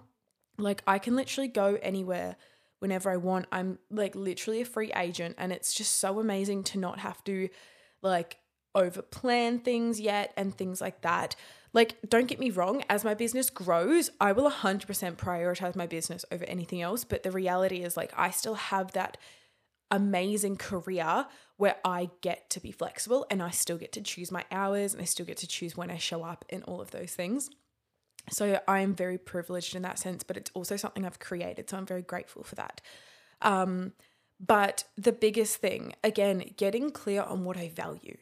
Like, 0.56 0.82
I 0.86 0.98
can 0.98 1.16
literally 1.16 1.48
go 1.48 1.78
anywhere 1.82 2.36
whenever 2.78 3.10
I 3.10 3.18
want. 3.18 3.46
I'm 3.52 3.78
like 3.90 4.14
literally 4.14 4.62
a 4.62 4.64
free 4.64 4.90
agent, 4.96 5.34
and 5.36 5.52
it's 5.52 5.74
just 5.74 5.96
so 5.96 6.18
amazing 6.18 6.64
to 6.64 6.78
not 6.78 7.00
have 7.00 7.22
to 7.24 7.50
like 8.00 8.38
over 8.74 9.02
plan 9.02 9.58
things 9.58 10.00
yet 10.00 10.32
and 10.36 10.56
things 10.56 10.80
like 10.80 11.02
that. 11.02 11.36
Like, 11.72 11.96
don't 12.08 12.26
get 12.26 12.40
me 12.40 12.50
wrong, 12.50 12.82
as 12.88 13.04
my 13.04 13.14
business 13.14 13.48
grows, 13.48 14.10
I 14.20 14.32
will 14.32 14.50
100% 14.50 14.86
prioritize 15.16 15.76
my 15.76 15.86
business 15.86 16.24
over 16.32 16.44
anything 16.44 16.82
else. 16.82 17.04
But 17.04 17.22
the 17.22 17.30
reality 17.30 17.82
is, 17.82 17.96
like, 17.96 18.12
I 18.16 18.30
still 18.30 18.54
have 18.54 18.92
that 18.92 19.16
amazing 19.90 20.56
career 20.56 21.26
where 21.56 21.76
I 21.84 22.10
get 22.22 22.48
to 22.50 22.60
be 22.60 22.72
flexible 22.72 23.26
and 23.30 23.42
I 23.42 23.50
still 23.50 23.76
get 23.76 23.92
to 23.92 24.00
choose 24.00 24.32
my 24.32 24.44
hours 24.50 24.94
and 24.94 25.02
I 25.02 25.04
still 25.04 25.26
get 25.26 25.36
to 25.38 25.46
choose 25.46 25.76
when 25.76 25.90
I 25.90 25.98
show 25.98 26.22
up 26.22 26.44
and 26.48 26.62
all 26.64 26.80
of 26.80 26.90
those 26.90 27.12
things. 27.12 27.50
So 28.30 28.60
I 28.68 28.80
am 28.80 28.94
very 28.94 29.18
privileged 29.18 29.74
in 29.74 29.82
that 29.82 29.98
sense, 29.98 30.22
but 30.22 30.36
it's 30.36 30.50
also 30.54 30.76
something 30.76 31.04
I've 31.04 31.18
created. 31.18 31.68
So 31.68 31.76
I'm 31.76 31.86
very 31.86 32.02
grateful 32.02 32.42
for 32.44 32.54
that. 32.56 32.80
Um, 33.42 33.92
but 34.38 34.84
the 34.96 35.12
biggest 35.12 35.56
thing, 35.56 35.94
again, 36.02 36.54
getting 36.56 36.90
clear 36.90 37.22
on 37.22 37.44
what 37.44 37.56
I 37.56 37.68
value. 37.68 38.16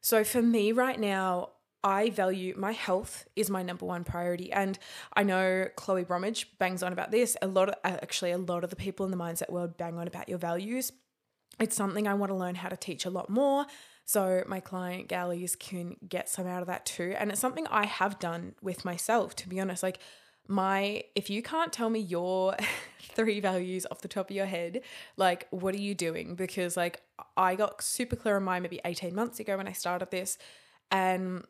So 0.00 0.22
for 0.22 0.42
me 0.42 0.70
right 0.70 1.00
now, 1.00 1.50
I 1.84 2.08
value 2.08 2.54
my 2.56 2.72
health 2.72 3.28
is 3.36 3.50
my 3.50 3.62
number 3.62 3.84
one 3.84 4.04
priority. 4.04 4.50
And 4.50 4.78
I 5.12 5.22
know 5.22 5.68
Chloe 5.76 6.02
Bromwich 6.02 6.58
bangs 6.58 6.82
on 6.82 6.94
about 6.94 7.10
this. 7.10 7.36
A 7.42 7.46
lot 7.46 7.68
of 7.68 7.74
uh, 7.84 7.98
actually 8.02 8.30
a 8.30 8.38
lot 8.38 8.64
of 8.64 8.70
the 8.70 8.76
people 8.76 9.04
in 9.04 9.10
the 9.10 9.18
mindset 9.18 9.50
world 9.50 9.76
bang 9.76 9.98
on 9.98 10.08
about 10.08 10.28
your 10.28 10.38
values. 10.38 10.90
It's 11.60 11.76
something 11.76 12.08
I 12.08 12.14
want 12.14 12.30
to 12.30 12.36
learn 12.36 12.54
how 12.54 12.70
to 12.70 12.76
teach 12.76 13.04
a 13.04 13.10
lot 13.10 13.28
more. 13.28 13.66
So 14.06 14.42
my 14.46 14.60
client 14.60 15.08
galleys 15.08 15.54
can 15.54 15.96
get 16.08 16.28
some 16.28 16.46
out 16.46 16.62
of 16.62 16.66
that 16.68 16.86
too. 16.86 17.14
And 17.18 17.30
it's 17.30 17.40
something 17.40 17.66
I 17.68 17.84
have 17.84 18.18
done 18.18 18.54
with 18.62 18.84
myself, 18.84 19.36
to 19.36 19.48
be 19.48 19.60
honest. 19.60 19.82
Like 19.82 19.98
my 20.48 21.04
if 21.14 21.28
you 21.28 21.42
can't 21.42 21.72
tell 21.72 21.90
me 21.90 22.00
your 22.00 22.56
three 23.02 23.40
values 23.40 23.86
off 23.90 24.00
the 24.00 24.08
top 24.08 24.30
of 24.30 24.36
your 24.36 24.46
head, 24.46 24.80
like 25.18 25.48
what 25.50 25.74
are 25.74 25.80
you 25.80 25.94
doing? 25.94 26.34
Because 26.34 26.78
like 26.78 27.02
I 27.36 27.56
got 27.56 27.82
super 27.82 28.16
clear 28.16 28.36
on 28.36 28.44
mine 28.44 28.62
maybe 28.62 28.80
18 28.86 29.14
months 29.14 29.38
ago 29.38 29.58
when 29.58 29.68
I 29.68 29.72
started 29.72 30.10
this. 30.10 30.38
And 30.90 31.44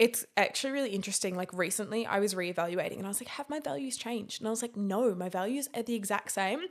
it's 0.00 0.24
actually 0.38 0.72
really 0.72 0.90
interesting. 0.90 1.36
Like 1.36 1.52
recently, 1.52 2.06
I 2.06 2.20
was 2.20 2.34
reevaluating 2.34 2.96
and 2.96 3.04
I 3.04 3.08
was 3.08 3.20
like, 3.20 3.28
have 3.28 3.50
my 3.50 3.60
values 3.60 3.98
changed? 3.98 4.40
And 4.40 4.48
I 4.48 4.50
was 4.50 4.62
like, 4.62 4.74
no, 4.74 5.14
my 5.14 5.28
values 5.28 5.68
are 5.74 5.82
the 5.82 5.94
exact 5.94 6.32
same. 6.32 6.62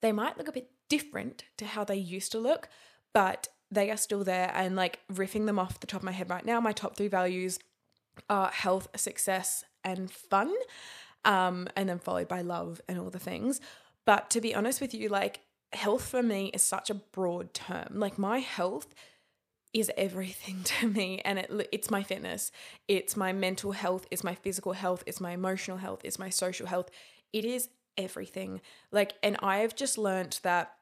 They 0.00 0.10
might 0.10 0.38
look 0.38 0.48
a 0.48 0.52
bit 0.52 0.70
different 0.88 1.44
to 1.58 1.66
how 1.66 1.84
they 1.84 1.96
used 1.96 2.32
to 2.32 2.38
look, 2.38 2.70
but 3.12 3.48
they 3.70 3.90
are 3.90 3.96
still 3.98 4.24
there. 4.24 4.50
And 4.54 4.74
like 4.74 5.00
riffing 5.12 5.44
them 5.44 5.58
off 5.58 5.80
the 5.80 5.86
top 5.86 6.00
of 6.00 6.04
my 6.04 6.12
head 6.12 6.30
right 6.30 6.46
now, 6.46 6.58
my 6.58 6.72
top 6.72 6.96
three 6.96 7.08
values 7.08 7.58
are 8.30 8.48
health, 8.48 8.88
success, 8.96 9.62
and 9.84 10.10
fun. 10.10 10.52
Um, 11.26 11.68
and 11.76 11.90
then 11.90 11.98
followed 11.98 12.28
by 12.28 12.40
love 12.40 12.80
and 12.88 12.98
all 12.98 13.10
the 13.10 13.18
things. 13.18 13.60
But 14.06 14.30
to 14.30 14.40
be 14.40 14.54
honest 14.54 14.80
with 14.80 14.94
you, 14.94 15.10
like 15.10 15.40
health 15.74 16.08
for 16.08 16.22
me 16.22 16.52
is 16.54 16.62
such 16.62 16.88
a 16.88 16.94
broad 16.94 17.52
term. 17.52 17.88
Like 17.98 18.16
my 18.16 18.38
health 18.38 18.94
is 19.76 19.92
everything 19.96 20.62
to 20.64 20.88
me 20.88 21.20
and 21.24 21.38
it 21.38 21.68
it's 21.70 21.90
my 21.90 22.02
fitness. 22.02 22.50
It's 22.88 23.16
my 23.16 23.32
mental 23.32 23.72
health, 23.72 24.06
it's 24.10 24.24
my 24.24 24.34
physical 24.34 24.72
health, 24.72 25.04
it's 25.06 25.20
my 25.20 25.32
emotional 25.32 25.76
health, 25.76 26.00
it's 26.02 26.18
my 26.18 26.30
social 26.30 26.66
health. 26.66 26.90
It 27.32 27.44
is 27.44 27.68
everything. 27.96 28.60
Like 28.90 29.14
and 29.22 29.36
I 29.40 29.58
have 29.58 29.76
just 29.76 29.98
learned 29.98 30.40
that 30.42 30.72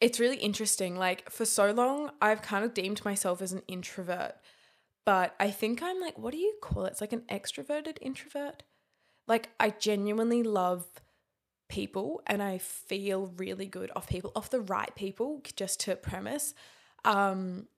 it's 0.00 0.20
really 0.20 0.38
interesting. 0.38 0.96
Like 0.96 1.30
for 1.30 1.44
so 1.44 1.70
long 1.70 2.10
I've 2.20 2.42
kind 2.42 2.64
of 2.64 2.74
deemed 2.74 3.04
myself 3.04 3.42
as 3.42 3.52
an 3.52 3.62
introvert. 3.68 4.34
But 5.04 5.34
I 5.38 5.50
think 5.50 5.82
I'm 5.82 6.00
like 6.00 6.18
what 6.18 6.32
do 6.32 6.38
you 6.38 6.54
call 6.62 6.86
it? 6.86 6.92
It's 6.92 7.00
like 7.02 7.12
an 7.12 7.24
extroverted 7.30 7.98
introvert. 8.00 8.62
Like 9.28 9.50
I 9.60 9.70
genuinely 9.70 10.42
love 10.42 10.86
people 11.68 12.22
and 12.26 12.42
I 12.42 12.56
feel 12.56 13.32
really 13.36 13.66
good 13.66 13.90
off 13.94 14.08
people, 14.08 14.32
off 14.34 14.48
the 14.48 14.60
right 14.60 14.94
people, 14.94 15.42
just 15.56 15.80
to 15.80 15.96
premise. 15.96 16.54
Um, 17.06 17.68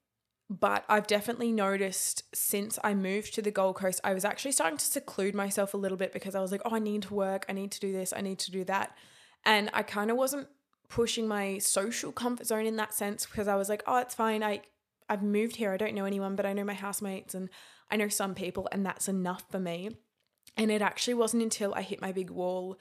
but 0.51 0.85
I've 0.89 1.07
definitely 1.07 1.53
noticed 1.53 2.25
since 2.35 2.79
I 2.83 2.95
moved 2.95 3.35
to 3.35 3.43
the 3.43 3.51
Gold 3.51 3.77
Coast, 3.77 4.01
I 4.03 4.15
was 4.15 4.25
actually 4.25 4.53
starting 4.53 4.79
to 4.79 4.85
seclude 4.85 5.35
myself 5.35 5.75
a 5.75 5.77
little 5.77 5.99
bit 5.99 6.13
because 6.13 6.35
I 6.35 6.41
was 6.41 6.51
like, 6.51 6.63
oh, 6.65 6.75
I 6.75 6.79
need 6.79 7.03
to 7.03 7.15
work, 7.15 7.45
I 7.49 7.53
need 7.53 7.71
to 7.73 7.81
do 7.81 7.93
this, 7.93 8.15
I 8.17 8.23
need 8.23 8.39
to 8.41 8.51
do 8.51 8.65
that. 8.65 8.97
And 9.45 9.69
I 9.75 9.83
kind 9.83 10.11
of 10.11 10.17
wasn't 10.17 10.49
pushing 10.89 11.29
my 11.29 11.59
social 11.59 12.13
comfort 12.13 12.47
zone 12.47 12.65
in 12.65 12.77
that 12.77 12.95
sense 12.95 13.27
because 13.27 13.47
I 13.47 13.57
was 13.57 13.69
like, 13.69 13.83
oh, 13.87 13.99
it's 13.99 14.15
fine. 14.15 14.43
I 14.43 14.63
I've 15.11 15.23
moved 15.23 15.57
here. 15.57 15.73
I 15.73 15.77
don't 15.77 15.95
know 15.95 16.05
anyone, 16.05 16.37
but 16.37 16.47
I 16.47 16.53
know 16.53 16.65
my 16.65 16.75
housemates 16.75 17.35
and 17.35 17.49
I 17.91 17.97
know 17.97 18.09
some 18.09 18.35
people, 18.35 18.69
and 18.73 18.85
that's 18.85 19.09
enough 19.09 19.45
for 19.51 19.59
me. 19.59 19.91
And 20.57 20.71
it 20.71 20.83
actually 20.83 21.15
wasn't 21.15 21.43
until 21.43 21.73
I 21.75 21.83
hit 21.83 22.01
my 22.01 22.13
big 22.13 22.31
wall 22.31 22.79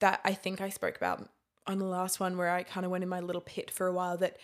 that 0.00 0.20
I 0.24 0.34
think 0.34 0.60
I 0.60 0.70
spoke 0.70 0.96
about 0.96 1.28
on 1.66 1.78
the 1.78 1.84
last 1.84 2.18
one 2.20 2.36
where 2.36 2.50
I 2.50 2.62
kind 2.62 2.86
of 2.86 2.90
went 2.90 3.02
in 3.02 3.08
my 3.08 3.20
little 3.20 3.42
pit 3.42 3.70
for 3.70 3.86
a 3.86 3.92
while 3.92 4.16
that 4.18 4.38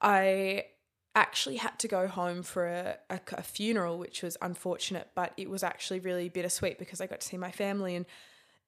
I 0.00 0.64
actually 1.14 1.56
had 1.56 1.78
to 1.78 1.88
go 1.88 2.06
home 2.06 2.42
for 2.42 2.66
a, 2.66 2.96
a, 3.10 3.20
a, 3.32 3.42
funeral, 3.42 3.98
which 3.98 4.22
was 4.22 4.36
unfortunate, 4.40 5.08
but 5.14 5.32
it 5.36 5.50
was 5.50 5.62
actually 5.62 6.00
really 6.00 6.28
bittersweet 6.28 6.78
because 6.78 7.00
I 7.00 7.06
got 7.06 7.20
to 7.20 7.26
see 7.26 7.36
my 7.36 7.50
family. 7.50 7.94
And 7.94 8.06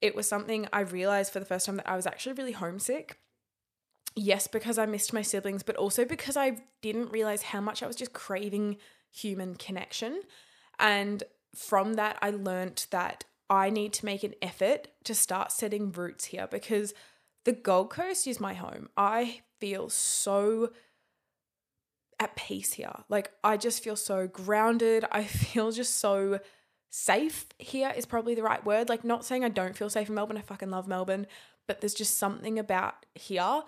it 0.02 0.14
was 0.14 0.28
something 0.28 0.68
I 0.72 0.80
realized 0.80 1.32
for 1.32 1.40
the 1.40 1.46
first 1.46 1.66
time 1.66 1.76
that 1.76 1.88
I 1.88 1.96
was 1.96 2.06
actually 2.06 2.34
really 2.34 2.52
homesick. 2.52 3.18
Yes, 4.14 4.46
because 4.46 4.78
I 4.78 4.86
missed 4.86 5.12
my 5.12 5.22
siblings, 5.22 5.62
but 5.62 5.76
also 5.76 6.04
because 6.04 6.36
I 6.36 6.58
didn't 6.82 7.10
realize 7.10 7.42
how 7.42 7.60
much 7.60 7.82
I 7.82 7.86
was 7.86 7.96
just 7.96 8.12
craving 8.12 8.76
human 9.10 9.54
connection. 9.54 10.20
And 10.78 11.22
from 11.54 11.94
that, 11.94 12.18
I 12.20 12.30
learned 12.30 12.86
that 12.90 13.24
I 13.48 13.70
need 13.70 13.92
to 13.94 14.04
make 14.04 14.22
an 14.22 14.34
effort 14.42 14.88
to 15.04 15.14
start 15.14 15.52
setting 15.52 15.90
roots 15.92 16.26
here 16.26 16.46
because 16.50 16.94
the 17.44 17.52
Gold 17.52 17.90
Coast 17.90 18.26
is 18.26 18.40
my 18.40 18.54
home. 18.54 18.88
I 18.96 19.40
feel 19.60 19.88
so 19.88 20.70
at 22.20 22.36
peace 22.36 22.74
here. 22.74 22.94
Like, 23.08 23.30
I 23.42 23.56
just 23.56 23.82
feel 23.82 23.96
so 23.96 24.26
grounded. 24.26 25.04
I 25.10 25.24
feel 25.24 25.72
just 25.72 25.96
so 25.96 26.40
safe 26.90 27.46
here, 27.58 27.92
is 27.96 28.06
probably 28.06 28.34
the 28.34 28.42
right 28.42 28.64
word. 28.64 28.88
Like, 28.88 29.04
not 29.04 29.24
saying 29.24 29.44
I 29.44 29.48
don't 29.48 29.76
feel 29.76 29.90
safe 29.90 30.08
in 30.08 30.14
Melbourne. 30.14 30.38
I 30.38 30.42
fucking 30.42 30.70
love 30.70 30.88
Melbourne. 30.88 31.26
But 31.66 31.80
there's 31.80 31.94
just 31.94 32.18
something 32.18 32.58
about 32.58 33.06
here 33.14 33.62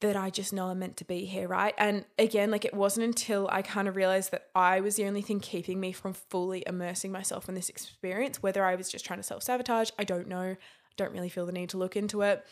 that 0.00 0.16
I 0.16 0.30
just 0.30 0.52
know 0.52 0.68
I'm 0.68 0.78
meant 0.78 0.96
to 0.98 1.04
be 1.04 1.26
here, 1.26 1.46
right? 1.46 1.74
And 1.76 2.04
again, 2.18 2.50
like 2.50 2.64
it 2.64 2.74
wasn't 2.74 3.04
until 3.04 3.48
I 3.52 3.62
kind 3.62 3.86
of 3.86 3.96
realized 3.96 4.32
that 4.32 4.46
I 4.54 4.80
was 4.80 4.96
the 4.96 5.04
only 5.04 5.20
thing 5.20 5.40
keeping 5.40 5.78
me 5.78 5.92
from 5.92 6.14
fully 6.14 6.64
immersing 6.66 7.12
myself 7.12 7.48
in 7.48 7.54
this 7.54 7.68
experience, 7.68 8.42
whether 8.42 8.64
I 8.64 8.76
was 8.76 8.88
just 8.88 9.04
trying 9.04 9.18
to 9.18 9.22
self 9.22 9.42
sabotage, 9.42 9.90
I 9.98 10.04
don't 10.04 10.26
know. 10.26 10.56
I 10.56 10.56
don't 10.96 11.12
really 11.12 11.28
feel 11.28 11.46
the 11.46 11.52
need 11.52 11.68
to 11.70 11.78
look 11.78 11.96
into 11.96 12.22
it. 12.22 12.44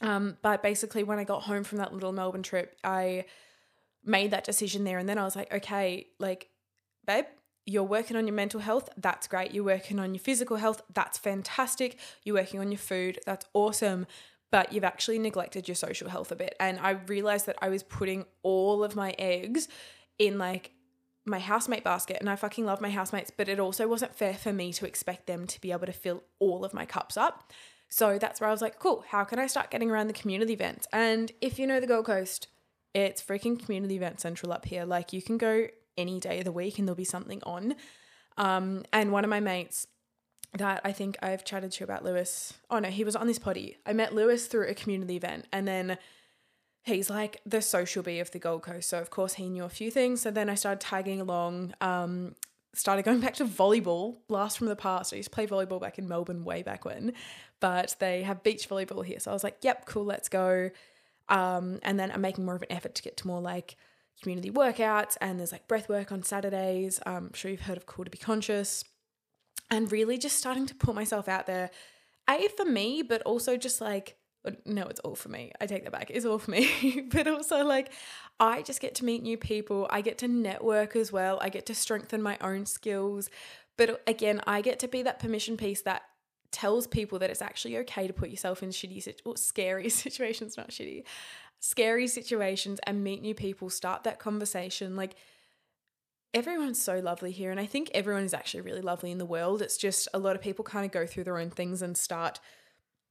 Um, 0.00 0.38
but 0.42 0.62
basically, 0.62 1.02
when 1.02 1.18
I 1.18 1.24
got 1.24 1.42
home 1.42 1.64
from 1.64 1.78
that 1.78 1.92
little 1.92 2.12
Melbourne 2.12 2.42
trip, 2.42 2.76
I 2.84 3.26
made 4.04 4.30
that 4.30 4.44
decision 4.44 4.84
there. 4.84 4.98
And 4.98 5.08
then 5.08 5.18
I 5.18 5.24
was 5.24 5.36
like, 5.36 5.52
okay, 5.52 6.06
like, 6.18 6.48
babe, 7.06 7.26
you're 7.66 7.84
working 7.84 8.16
on 8.16 8.26
your 8.26 8.34
mental 8.34 8.60
health, 8.60 8.88
that's 8.96 9.26
great. 9.26 9.52
You're 9.52 9.64
working 9.64 9.98
on 9.98 10.14
your 10.14 10.20
physical 10.20 10.56
health, 10.56 10.82
that's 10.92 11.18
fantastic. 11.18 11.98
You're 12.24 12.36
working 12.36 12.60
on 12.60 12.70
your 12.70 12.78
food, 12.78 13.20
that's 13.26 13.46
awesome 13.54 14.06
but 14.50 14.72
you've 14.72 14.84
actually 14.84 15.18
neglected 15.18 15.68
your 15.68 15.74
social 15.74 16.08
health 16.08 16.32
a 16.32 16.36
bit. 16.36 16.56
And 16.58 16.78
I 16.80 16.90
realized 16.90 17.46
that 17.46 17.56
I 17.62 17.68
was 17.68 17.82
putting 17.82 18.24
all 18.42 18.82
of 18.82 18.96
my 18.96 19.14
eggs 19.18 19.68
in 20.18 20.38
like 20.38 20.72
my 21.24 21.38
housemate 21.38 21.84
basket 21.84 22.16
and 22.20 22.28
I 22.28 22.36
fucking 22.36 22.64
love 22.64 22.80
my 22.80 22.90
housemates, 22.90 23.30
but 23.30 23.48
it 23.48 23.60
also 23.60 23.86
wasn't 23.86 24.16
fair 24.16 24.34
for 24.34 24.52
me 24.52 24.72
to 24.72 24.86
expect 24.86 25.26
them 25.26 25.46
to 25.46 25.60
be 25.60 25.72
able 25.72 25.86
to 25.86 25.92
fill 25.92 26.24
all 26.38 26.64
of 26.64 26.74
my 26.74 26.84
cups 26.84 27.16
up. 27.16 27.52
So 27.88 28.18
that's 28.18 28.40
where 28.40 28.48
I 28.48 28.52
was 28.52 28.62
like, 28.62 28.78
cool, 28.78 29.04
how 29.08 29.24
can 29.24 29.38
I 29.38 29.46
start 29.46 29.70
getting 29.70 29.90
around 29.90 30.08
the 30.08 30.12
community 30.12 30.52
events? 30.52 30.86
And 30.92 31.30
if 31.40 31.58
you 31.58 31.66
know 31.66 31.80
the 31.80 31.86
Gold 31.86 32.06
Coast, 32.06 32.48
it's 32.94 33.22
freaking 33.22 33.62
community 33.62 33.96
event 33.96 34.20
central 34.20 34.52
up 34.52 34.64
here. 34.64 34.84
Like 34.84 35.12
you 35.12 35.22
can 35.22 35.38
go 35.38 35.68
any 35.96 36.20
day 36.20 36.38
of 36.38 36.44
the 36.44 36.52
week 36.52 36.78
and 36.78 36.86
there'll 36.86 36.96
be 36.96 37.04
something 37.04 37.42
on. 37.44 37.74
Um, 38.36 38.84
and 38.92 39.12
one 39.12 39.24
of 39.24 39.30
my 39.30 39.40
mates 39.40 39.86
that 40.54 40.80
I 40.84 40.92
think 40.92 41.16
I've 41.22 41.44
chatted 41.44 41.72
to 41.72 41.84
about 41.84 42.04
Lewis. 42.04 42.54
Oh 42.70 42.78
no, 42.78 42.88
he 42.88 43.04
was 43.04 43.14
on 43.14 43.26
this 43.26 43.38
potty. 43.38 43.76
I 43.86 43.92
met 43.92 44.14
Lewis 44.14 44.46
through 44.46 44.68
a 44.68 44.74
community 44.74 45.16
event 45.16 45.46
and 45.52 45.66
then 45.68 45.98
he's 46.82 47.10
like 47.10 47.40
the 47.46 47.62
social 47.62 48.02
bee 48.02 48.18
of 48.20 48.30
the 48.32 48.38
Gold 48.38 48.62
Coast. 48.62 48.88
So 48.88 48.98
of 48.98 49.10
course 49.10 49.34
he 49.34 49.48
knew 49.48 49.64
a 49.64 49.68
few 49.68 49.90
things. 49.90 50.22
So 50.22 50.30
then 50.30 50.50
I 50.50 50.54
started 50.54 50.80
tagging 50.80 51.20
along, 51.20 51.74
um, 51.80 52.34
started 52.74 53.04
going 53.04 53.20
back 53.20 53.34
to 53.34 53.44
volleyball, 53.44 54.16
blast 54.26 54.58
from 54.58 54.66
the 54.66 54.76
past. 54.76 55.12
I 55.12 55.18
used 55.18 55.30
to 55.30 55.34
play 55.34 55.46
volleyball 55.46 55.80
back 55.80 55.98
in 55.98 56.08
Melbourne 56.08 56.44
way 56.44 56.62
back 56.62 56.84
when, 56.84 57.12
but 57.60 57.94
they 58.00 58.22
have 58.22 58.42
beach 58.42 58.68
volleyball 58.68 59.04
here. 59.04 59.20
So 59.20 59.30
I 59.30 59.34
was 59.34 59.44
like, 59.44 59.58
yep, 59.62 59.86
cool, 59.86 60.04
let's 60.04 60.28
go. 60.28 60.70
Um, 61.30 61.78
and 61.82 61.98
then 61.98 62.10
I'm 62.10 62.20
making 62.20 62.44
more 62.44 62.56
of 62.56 62.62
an 62.62 62.72
effort 62.72 62.94
to 62.96 63.02
get 63.02 63.16
to 63.18 63.26
more 63.26 63.40
like 63.40 63.76
community 64.20 64.50
workouts 64.50 65.16
and 65.20 65.38
there's 65.38 65.52
like 65.52 65.66
breath 65.66 65.88
work 65.88 66.12
on 66.12 66.22
Saturdays. 66.22 67.00
Um, 67.06 67.14
I'm 67.14 67.32
sure 67.32 67.50
you've 67.50 67.62
heard 67.62 67.78
of 67.78 67.86
Cool 67.86 68.04
to 68.04 68.10
Be 68.10 68.18
Conscious 68.18 68.84
and 69.70 69.90
really 69.90 70.18
just 70.18 70.36
starting 70.36 70.66
to 70.66 70.74
put 70.74 70.94
myself 70.94 71.28
out 71.28 71.46
there. 71.46 71.70
A 72.28 72.48
for 72.56 72.66
me, 72.66 73.02
but 73.02 73.22
also 73.22 73.56
just 73.56 73.80
like 73.80 74.16
no, 74.64 74.86
it's 74.86 75.00
all 75.00 75.14
for 75.14 75.28
me. 75.28 75.52
I 75.60 75.66
take 75.66 75.84
that 75.84 75.92
back. 75.92 76.10
It's 76.10 76.24
all 76.24 76.38
for 76.38 76.50
me. 76.50 77.02
but 77.12 77.28
also, 77.28 77.64
like, 77.64 77.92
I 78.38 78.62
just 78.62 78.80
get 78.80 78.94
to 78.96 79.04
meet 79.04 79.22
new 79.22 79.36
people. 79.36 79.86
I 79.90 80.00
get 80.00 80.18
to 80.18 80.28
network 80.28 80.96
as 80.96 81.12
well. 81.12 81.38
I 81.42 81.50
get 81.50 81.66
to 81.66 81.74
strengthen 81.74 82.22
my 82.22 82.38
own 82.40 82.64
skills. 82.64 83.28
But 83.76 84.02
again, 84.06 84.40
I 84.46 84.62
get 84.62 84.78
to 84.80 84.88
be 84.88 85.02
that 85.02 85.18
permission 85.18 85.56
piece 85.56 85.82
that 85.82 86.02
tells 86.52 86.86
people 86.86 87.18
that 87.18 87.30
it's 87.30 87.42
actually 87.42 87.78
okay 87.78 88.06
to 88.06 88.12
put 88.12 88.30
yourself 88.30 88.62
in 88.62 88.70
shitty, 88.70 89.24
well, 89.24 89.36
scary 89.36 89.88
situations, 89.88 90.56
not 90.56 90.70
shitty, 90.70 91.04
scary 91.60 92.06
situations 92.06 92.80
and 92.86 93.04
meet 93.04 93.22
new 93.22 93.34
people, 93.34 93.70
start 93.70 94.04
that 94.04 94.18
conversation. 94.18 94.96
Like, 94.96 95.14
everyone's 96.32 96.80
so 96.80 96.98
lovely 96.98 97.32
here. 97.32 97.50
And 97.50 97.60
I 97.60 97.66
think 97.66 97.90
everyone 97.92 98.24
is 98.24 98.34
actually 98.34 98.62
really 98.62 98.80
lovely 98.80 99.10
in 99.10 99.18
the 99.18 99.26
world. 99.26 99.62
It's 99.62 99.76
just 99.76 100.08
a 100.14 100.18
lot 100.18 100.36
of 100.36 100.42
people 100.42 100.64
kind 100.64 100.84
of 100.84 100.92
go 100.92 101.06
through 101.06 101.24
their 101.24 101.38
own 101.38 101.50
things 101.50 101.82
and 101.82 101.96
start 101.96 102.40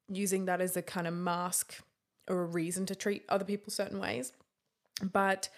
using 0.08 0.46
that 0.46 0.62
as 0.62 0.76
a 0.76 0.82
kind 0.82 1.08
of 1.08 1.14
mask 1.14 1.76
or 2.28 2.42
a 2.42 2.46
reason 2.46 2.86
to 2.88 2.96
treat 2.96 3.24
other 3.30 3.46
people 3.46 3.72
certain 3.72 4.00
ways. 4.00 4.32
But 5.02 5.50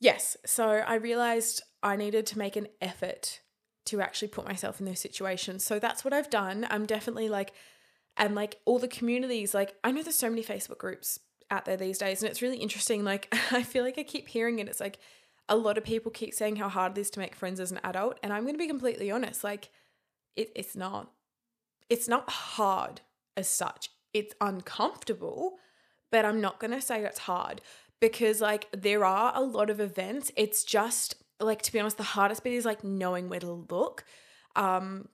yes, 0.00 0.36
so 0.44 0.68
I 0.68 0.94
realized 0.94 1.62
I 1.82 1.96
needed 1.96 2.26
to 2.26 2.38
make 2.38 2.56
an 2.56 2.68
effort 2.80 3.40
to 3.86 4.00
actually 4.00 4.28
put 4.28 4.46
myself 4.46 4.80
in 4.80 4.86
those 4.86 5.00
situations. 5.00 5.64
So 5.64 5.78
that's 5.78 6.04
what 6.04 6.12
I've 6.12 6.30
done. 6.30 6.66
I'm 6.70 6.86
definitely 6.86 7.28
like, 7.28 7.52
and 8.16 8.34
like 8.34 8.58
all 8.64 8.78
the 8.78 8.88
communities, 8.88 9.54
like 9.54 9.74
I 9.82 9.92
know 9.92 10.02
there's 10.02 10.16
so 10.16 10.30
many 10.30 10.42
Facebook 10.42 10.78
groups 10.78 11.20
out 11.50 11.64
there 11.64 11.76
these 11.76 11.98
days, 11.98 12.22
and 12.22 12.30
it's 12.30 12.42
really 12.42 12.58
interesting. 12.58 13.04
Like 13.04 13.34
I 13.50 13.62
feel 13.62 13.84
like 13.84 13.98
I 13.98 14.02
keep 14.02 14.28
hearing 14.28 14.58
it. 14.58 14.68
It's 14.68 14.80
like 14.80 14.98
a 15.48 15.56
lot 15.56 15.78
of 15.78 15.84
people 15.84 16.10
keep 16.10 16.34
saying 16.34 16.56
how 16.56 16.68
hard 16.68 16.96
it 16.96 17.00
is 17.00 17.10
to 17.10 17.20
make 17.20 17.34
friends 17.34 17.58
as 17.58 17.72
an 17.72 17.80
adult. 17.82 18.18
And 18.22 18.32
I'm 18.32 18.42
going 18.42 18.54
to 18.54 18.58
be 18.58 18.68
completely 18.68 19.10
honest, 19.10 19.42
like, 19.42 19.70
it, 20.36 20.50
it's 20.54 20.76
not. 20.76 21.10
It's 21.88 22.08
not 22.08 22.28
hard 22.28 23.00
as 23.36 23.48
such. 23.48 23.88
It's 24.12 24.34
uncomfortable, 24.40 25.56
but 26.10 26.24
I'm 26.24 26.40
not 26.40 26.60
going 26.60 26.72
to 26.72 26.82
say 26.82 27.02
it's 27.02 27.20
hard 27.20 27.62
because, 28.00 28.40
like, 28.40 28.68
there 28.72 29.04
are 29.04 29.32
a 29.34 29.40
lot 29.40 29.70
of 29.70 29.80
events. 29.80 30.30
It's 30.36 30.64
just, 30.64 31.14
like, 31.40 31.62
to 31.62 31.72
be 31.72 31.80
honest, 31.80 31.96
the 31.96 32.02
hardest 32.02 32.44
bit 32.44 32.52
is 32.52 32.64
like 32.64 32.84
knowing 32.84 33.28
where 33.28 33.40
to 33.40 33.66
look. 33.70 34.04
Um, 34.56 35.08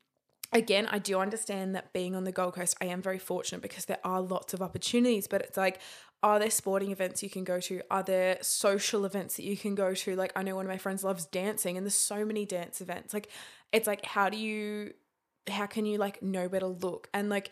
again, 0.53 0.87
I 0.91 0.99
do 0.99 1.19
understand 1.19 1.75
that 1.75 1.93
being 1.93 2.15
on 2.15 2.25
the 2.25 2.33
Gold 2.33 2.55
Coast, 2.55 2.77
I 2.81 2.87
am 2.87 3.03
very 3.03 3.19
fortunate 3.19 3.63
because 3.63 3.85
there 3.85 3.99
are 4.05 4.21
lots 4.21 4.55
of 4.55 4.63
opportunities, 4.63 5.27
but 5.27 5.43
it's 5.43 5.57
like 5.57 5.81
are 6.25 6.39
there 6.39 6.51
sporting 6.51 6.91
events 6.91 7.23
you 7.23 7.29
can 7.29 7.45
go 7.45 7.61
to? 7.61 7.83
Are 7.91 8.03
there 8.03 8.39
social 8.41 9.05
events 9.05 9.37
that 9.37 9.45
you 9.45 9.59
can 9.59 9.75
go 9.75 9.93
to? 9.93 10.17
Like, 10.17 10.33
I 10.35 10.43
know 10.43 10.57
one 10.57 10.65
of 10.65 10.71
my 10.71 10.79
friends 10.79 11.05
loves 11.05 11.27
dancing, 11.27 11.77
and 11.77 11.85
there's 11.85 11.95
so 11.95 12.25
many 12.25 12.47
dance 12.47 12.81
events. 12.81 13.13
Like, 13.13 13.29
it's 13.75 13.87
like, 13.87 14.07
how 14.07 14.31
do 14.31 14.39
you, 14.39 14.95
how 15.51 15.67
can 15.67 15.85
you 15.85 15.99
like 15.99 16.23
know 16.23 16.49
where 16.49 16.61
to 16.61 16.67
look? 16.67 17.11
And 17.13 17.29
like, 17.29 17.51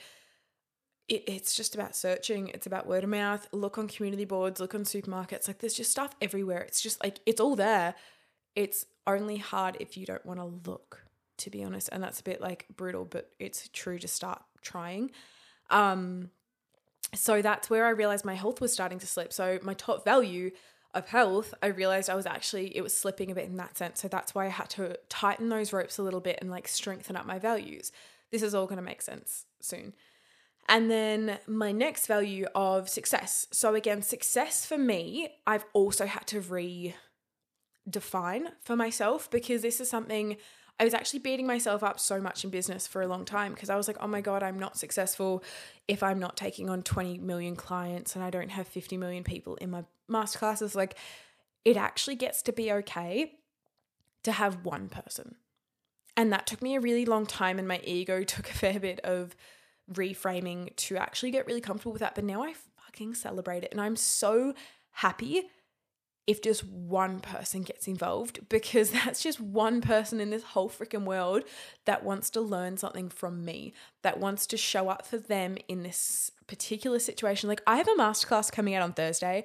it, 1.06 1.24
it's 1.26 1.54
just 1.54 1.74
about 1.74 1.94
searching. 1.94 2.48
It's 2.48 2.66
about 2.66 2.86
word 2.86 3.04
of 3.04 3.10
mouth. 3.10 3.46
Look 3.52 3.76
on 3.76 3.88
community 3.88 4.24
boards, 4.24 4.58
look 4.58 4.74
on 4.74 4.84
supermarkets. 4.84 5.48
Like, 5.48 5.58
there's 5.58 5.74
just 5.74 5.90
stuff 5.90 6.16
everywhere. 6.22 6.62
It's 6.62 6.80
just 6.80 7.04
like, 7.04 7.20
it's 7.26 7.42
all 7.42 7.56
there. 7.56 7.94
It's 8.54 8.86
only 9.06 9.38
hard 9.38 9.76
if 9.80 9.96
you 9.96 10.06
don't 10.06 10.24
want 10.24 10.40
to 10.40 10.70
look, 10.70 11.04
to 11.38 11.50
be 11.50 11.64
honest. 11.64 11.88
And 11.92 12.02
that's 12.02 12.20
a 12.20 12.24
bit 12.24 12.40
like 12.40 12.66
brutal, 12.76 13.04
but 13.04 13.30
it's 13.38 13.68
true 13.72 13.98
to 13.98 14.08
start 14.08 14.42
trying. 14.62 15.10
Um, 15.70 16.30
so 17.14 17.42
that's 17.42 17.68
where 17.68 17.86
I 17.86 17.90
realized 17.90 18.24
my 18.24 18.34
health 18.34 18.60
was 18.60 18.72
starting 18.72 18.98
to 19.00 19.06
slip. 19.06 19.32
So 19.32 19.58
my 19.62 19.74
top 19.74 20.04
value 20.04 20.50
of 20.94 21.08
health, 21.08 21.54
I 21.62 21.68
realized 21.68 22.10
I 22.10 22.14
was 22.14 22.26
actually 22.26 22.76
it 22.76 22.82
was 22.82 22.96
slipping 22.96 23.30
a 23.30 23.34
bit 23.34 23.48
in 23.48 23.56
that 23.56 23.76
sense. 23.76 24.00
So 24.00 24.08
that's 24.08 24.34
why 24.34 24.46
I 24.46 24.50
had 24.50 24.70
to 24.70 24.98
tighten 25.08 25.48
those 25.48 25.72
ropes 25.72 25.98
a 25.98 26.02
little 26.02 26.20
bit 26.20 26.38
and 26.40 26.50
like 26.50 26.68
strengthen 26.68 27.16
up 27.16 27.26
my 27.26 27.38
values. 27.38 27.92
This 28.30 28.42
is 28.42 28.54
all 28.54 28.66
going 28.66 28.78
to 28.78 28.82
make 28.82 29.02
sense 29.02 29.46
soon. 29.60 29.94
And 30.68 30.90
then 30.90 31.38
my 31.46 31.72
next 31.72 32.06
value 32.06 32.46
of 32.54 32.88
success. 32.88 33.46
So 33.50 33.74
again, 33.74 34.00
success 34.02 34.64
for 34.64 34.78
me, 34.78 35.34
I've 35.46 35.64
also 35.72 36.06
had 36.06 36.26
to 36.28 36.40
redefine 37.88 38.48
for 38.62 38.76
myself 38.76 39.30
because 39.30 39.62
this 39.62 39.80
is 39.80 39.88
something 39.88 40.36
I 40.80 40.84
was 40.84 40.94
actually 40.94 41.20
beating 41.20 41.46
myself 41.46 41.82
up 41.82 42.00
so 42.00 42.20
much 42.20 42.44
in 42.44 42.50
business 42.50 42.86
for 42.86 43.02
a 43.02 43.06
long 43.06 43.24
time 43.24 43.52
because 43.52 43.70
I 43.70 43.76
was 43.76 43.86
like, 43.86 43.98
oh 44.00 44.06
my 44.06 44.20
God, 44.20 44.42
I'm 44.42 44.58
not 44.58 44.76
successful 44.76 45.44
if 45.86 46.02
I'm 46.02 46.18
not 46.18 46.36
taking 46.36 46.70
on 46.70 46.82
20 46.82 47.18
million 47.18 47.56
clients 47.56 48.16
and 48.16 48.24
I 48.24 48.30
don't 48.30 48.50
have 48.50 48.66
50 48.66 48.96
million 48.96 49.22
people 49.22 49.56
in 49.56 49.70
my 49.70 49.84
masterclasses. 50.10 50.74
Like, 50.74 50.96
it 51.64 51.76
actually 51.76 52.16
gets 52.16 52.42
to 52.42 52.52
be 52.52 52.72
okay 52.72 53.34
to 54.24 54.32
have 54.32 54.64
one 54.64 54.88
person. 54.88 55.36
And 56.16 56.32
that 56.32 56.46
took 56.46 56.60
me 56.60 56.74
a 56.74 56.80
really 56.80 57.06
long 57.06 57.26
time, 57.26 57.58
and 57.58 57.66
my 57.66 57.80
ego 57.84 58.22
took 58.24 58.50
a 58.50 58.54
fair 58.54 58.78
bit 58.80 59.00
of 59.00 59.36
reframing 59.92 60.74
to 60.76 60.96
actually 60.96 61.30
get 61.30 61.46
really 61.46 61.60
comfortable 61.60 61.92
with 61.92 62.00
that. 62.00 62.14
But 62.14 62.24
now 62.24 62.42
I 62.42 62.54
fucking 62.84 63.14
celebrate 63.14 63.64
it. 63.64 63.72
And 63.72 63.80
I'm 63.80 63.96
so 63.96 64.54
happy 64.90 65.44
if 66.26 66.40
just 66.40 66.64
one 66.64 67.20
person 67.20 67.62
gets 67.62 67.88
involved 67.88 68.48
because 68.48 68.90
that's 69.04 69.22
just 69.22 69.40
one 69.40 69.80
person 69.80 70.20
in 70.20 70.30
this 70.30 70.42
whole 70.42 70.68
freaking 70.68 71.04
world 71.04 71.44
that 71.84 72.04
wants 72.04 72.30
to 72.30 72.40
learn 72.40 72.76
something 72.76 73.08
from 73.08 73.44
me, 73.44 73.72
that 74.02 74.20
wants 74.20 74.46
to 74.48 74.56
show 74.56 74.88
up 74.88 75.06
for 75.06 75.18
them 75.18 75.56
in 75.68 75.82
this 75.82 76.30
particular 76.46 76.98
situation. 76.98 77.48
Like, 77.48 77.62
I 77.66 77.76
have 77.76 77.88
a 77.88 77.98
masterclass 77.98 78.52
coming 78.52 78.74
out 78.74 78.82
on 78.82 78.92
Thursday. 78.92 79.44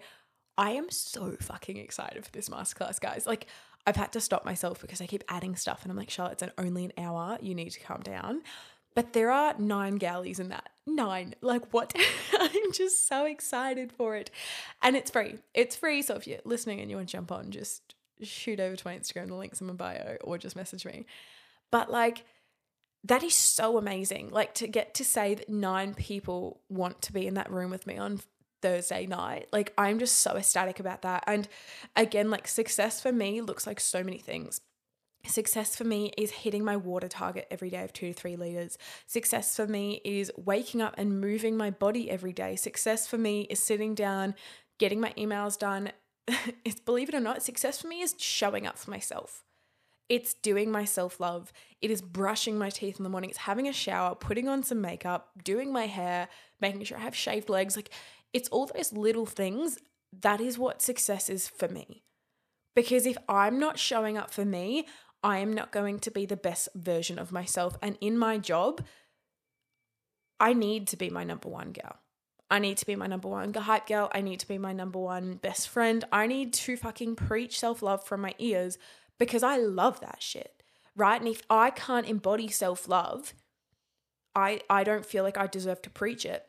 I 0.58 0.72
am 0.72 0.90
so 0.90 1.36
fucking 1.40 1.78
excited 1.78 2.26
for 2.26 2.32
this 2.32 2.50
masterclass, 2.50 3.00
guys. 3.00 3.26
Like, 3.26 3.48
I've 3.86 3.96
had 3.96 4.12
to 4.14 4.20
stop 4.20 4.44
myself 4.44 4.82
because 4.82 5.00
I 5.00 5.06
keep 5.06 5.24
adding 5.30 5.56
stuff 5.56 5.84
and 5.84 5.92
I'm 5.92 5.98
like, 5.98 6.10
Charlotte, 6.10 6.42
it's 6.42 6.54
only 6.58 6.86
an 6.86 6.94
hour. 6.98 7.38
You 7.42 7.56
need 7.56 7.70
to 7.72 7.80
calm 7.80 8.02
down. 8.02 8.42
But 8.96 9.14
there 9.14 9.32
are 9.32 9.56
nine 9.58 9.96
galleys 9.96 10.40
in 10.40 10.50
that. 10.50 10.70
Nine. 10.88 11.36
Like, 11.42 11.72
what? 11.74 11.94
I'm 12.40 12.72
just 12.72 13.08
so 13.08 13.26
excited 13.26 13.92
for 13.92 14.16
it. 14.16 14.32
And 14.82 14.96
it's 14.96 15.12
free. 15.12 15.36
It's 15.54 15.76
free. 15.76 16.02
So 16.02 16.16
if 16.16 16.26
you're 16.26 16.40
listening 16.46 16.80
and 16.80 16.90
you 16.90 16.96
want 16.96 17.10
to 17.10 17.12
jump 17.12 17.32
on, 17.32 17.52
just 17.52 17.94
shoot 18.24 18.60
over 18.60 18.76
to 18.76 18.88
my 18.88 18.98
Instagram. 18.98 19.28
The 19.28 19.36
link's 19.36 19.62
in 19.62 19.68
my 19.68 19.74
bio 19.74 20.18
or 20.24 20.38
just 20.38 20.56
message 20.56 20.86
me. 20.86 21.06
But 21.72 21.92
like, 21.92 22.24
that 23.04 23.22
is 23.22 23.36
so 23.36 23.78
amazing. 23.78 24.32
Like, 24.32 24.54
to 24.56 24.68
get 24.68 24.94
to 24.96 25.06
say 25.06 25.36
that 25.36 25.50
nine 25.50 25.94
people 25.94 26.62
want 26.70 27.02
to 27.04 27.14
be 27.14 27.28
in 27.28 27.36
that 27.36 27.52
room 27.52 27.70
with 27.70 27.86
me 27.86 27.98
on 27.98 28.22
Thursday 28.62 29.06
night. 29.06 29.48
Like, 29.52 29.74
I'm 29.78 30.00
just 30.00 30.18
so 30.18 30.36
ecstatic 30.36 30.80
about 30.80 31.04
that. 31.04 31.24
And 31.28 31.48
again, 31.96 32.30
like, 32.30 32.48
success 32.48 33.02
for 33.02 33.12
me 33.12 33.42
looks 33.42 33.68
like 33.68 33.80
so 33.80 34.04
many 34.04 34.18
things. 34.18 34.62
Success 35.28 35.76
for 35.76 35.84
me 35.84 36.12
is 36.18 36.32
hitting 36.32 36.64
my 36.64 36.78
water 36.78 37.08
target 37.08 37.48
every 37.52 37.70
day 37.70 37.84
of 37.84 37.94
two 37.94 38.08
to 38.08 38.14
three 38.14 38.36
liters. 38.36 38.78
Success 39.06 39.56
for 39.56 39.68
me 39.68 40.02
is 40.04 40.32
waking 40.38 40.82
up 40.82 40.96
and 40.98 41.22
moving 41.22 41.58
my 41.58 41.70
body 41.70 42.10
every 42.10 42.34
day. 42.34 42.56
Success 42.56 43.08
for 43.08 43.18
me 43.18 43.42
is 43.50 43.60
sitting 43.60 43.94
down, 43.94 44.36
getting 44.80 45.00
my 45.00 45.14
emails 45.18 45.58
done. 45.58 45.92
it's 46.66 46.80
believe 46.80 47.10
it 47.10 47.16
or 47.16 47.20
not, 47.20 47.44
success 47.44 47.82
for 47.82 47.88
me 47.88 48.02
is 48.02 48.16
showing 48.18 48.66
up 48.66 48.78
for 48.78 48.90
myself. 48.90 49.44
It's 50.10 50.34
doing 50.34 50.72
my 50.72 50.86
self 50.86 51.20
love. 51.20 51.52
It 51.82 51.92
is 51.92 52.02
brushing 52.02 52.58
my 52.58 52.70
teeth 52.70 52.98
in 52.98 53.04
the 53.04 53.10
morning. 53.10 53.30
It's 53.30 53.40
having 53.40 53.68
a 53.68 53.74
shower, 53.74 54.16
putting 54.16 54.48
on 54.48 54.64
some 54.64 54.82
makeup, 54.82 55.30
doing 55.44 55.72
my 55.74 55.88
hair, 55.88 56.30
making 56.62 56.84
sure 56.86 56.98
I 56.98 57.02
have 57.02 57.16
shaved 57.16 57.50
legs. 57.50 57.76
Like, 57.76 57.92
it's 58.34 58.50
all 58.50 58.68
those 58.68 58.94
little 58.94 59.26
things. 59.26 59.78
That 60.22 60.40
is 60.40 60.58
what 60.58 60.82
success 60.82 61.30
is 61.30 61.48
for 61.50 61.68
me. 61.68 62.04
Because 62.74 63.06
if 63.06 63.18
I'm 63.28 63.60
not 63.60 63.80
showing 63.80 64.18
up 64.18 64.32
for 64.32 64.46
me, 64.46 64.86
I 65.28 65.40
am 65.40 65.52
not 65.52 65.74
going 65.74 66.00
to 66.00 66.10
be 66.10 66.26
the 66.26 66.38
best 66.38 66.70
version 66.74 67.20
of 67.20 67.34
myself. 67.34 67.78
And 67.82 67.98
in 68.00 68.18
my 68.18 68.38
job, 68.38 68.82
I 70.40 70.54
need 70.54 70.88
to 70.88 70.96
be 70.96 71.10
my 71.10 71.26
number 71.26 71.50
one 71.50 71.74
girl. 71.74 71.98
I 72.50 72.60
need 72.60 72.78
to 72.78 72.86
be 72.86 72.96
my 72.96 73.08
number 73.08 73.28
one 73.28 73.54
hype 73.54 73.88
girl. 73.88 74.10
I 74.14 74.22
need 74.22 74.40
to 74.40 74.48
be 74.48 74.58
my 74.58 74.72
number 74.72 75.00
one 75.00 75.34
best 75.34 75.68
friend. 75.68 76.06
I 76.14 76.28
need 76.28 76.54
to 76.54 76.78
fucking 76.78 77.18
preach 77.18 77.60
self 77.60 77.82
love 77.82 78.06
from 78.06 78.22
my 78.22 78.36
ears 78.40 78.78
because 79.20 79.44
I 79.44 79.58
love 79.58 80.00
that 80.00 80.22
shit, 80.24 80.64
right? 80.96 81.20
And 81.20 81.30
if 81.30 81.42
I 81.50 81.72
can't 81.72 82.08
embody 82.08 82.48
self 82.48 82.88
love, 82.88 83.34
I 84.34 84.62
I 84.70 84.86
don't 84.86 85.06
feel 85.06 85.26
like 85.26 85.38
I 85.38 85.48
deserve 85.48 85.82
to 85.82 85.90
preach 85.90 86.26
it. 86.26 86.48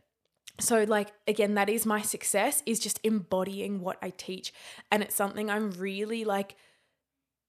So 0.60 0.84
like 0.84 1.08
again, 1.26 1.54
that 1.54 1.68
is 1.68 1.84
my 1.84 2.00
success 2.00 2.62
is 2.64 2.78
just 2.78 3.00
embodying 3.02 3.80
what 3.80 3.98
I 4.00 4.10
teach, 4.10 4.52
and 4.92 5.02
it's 5.02 5.16
something 5.16 5.50
I'm 5.50 5.72
really 5.72 6.24
like 6.24 6.54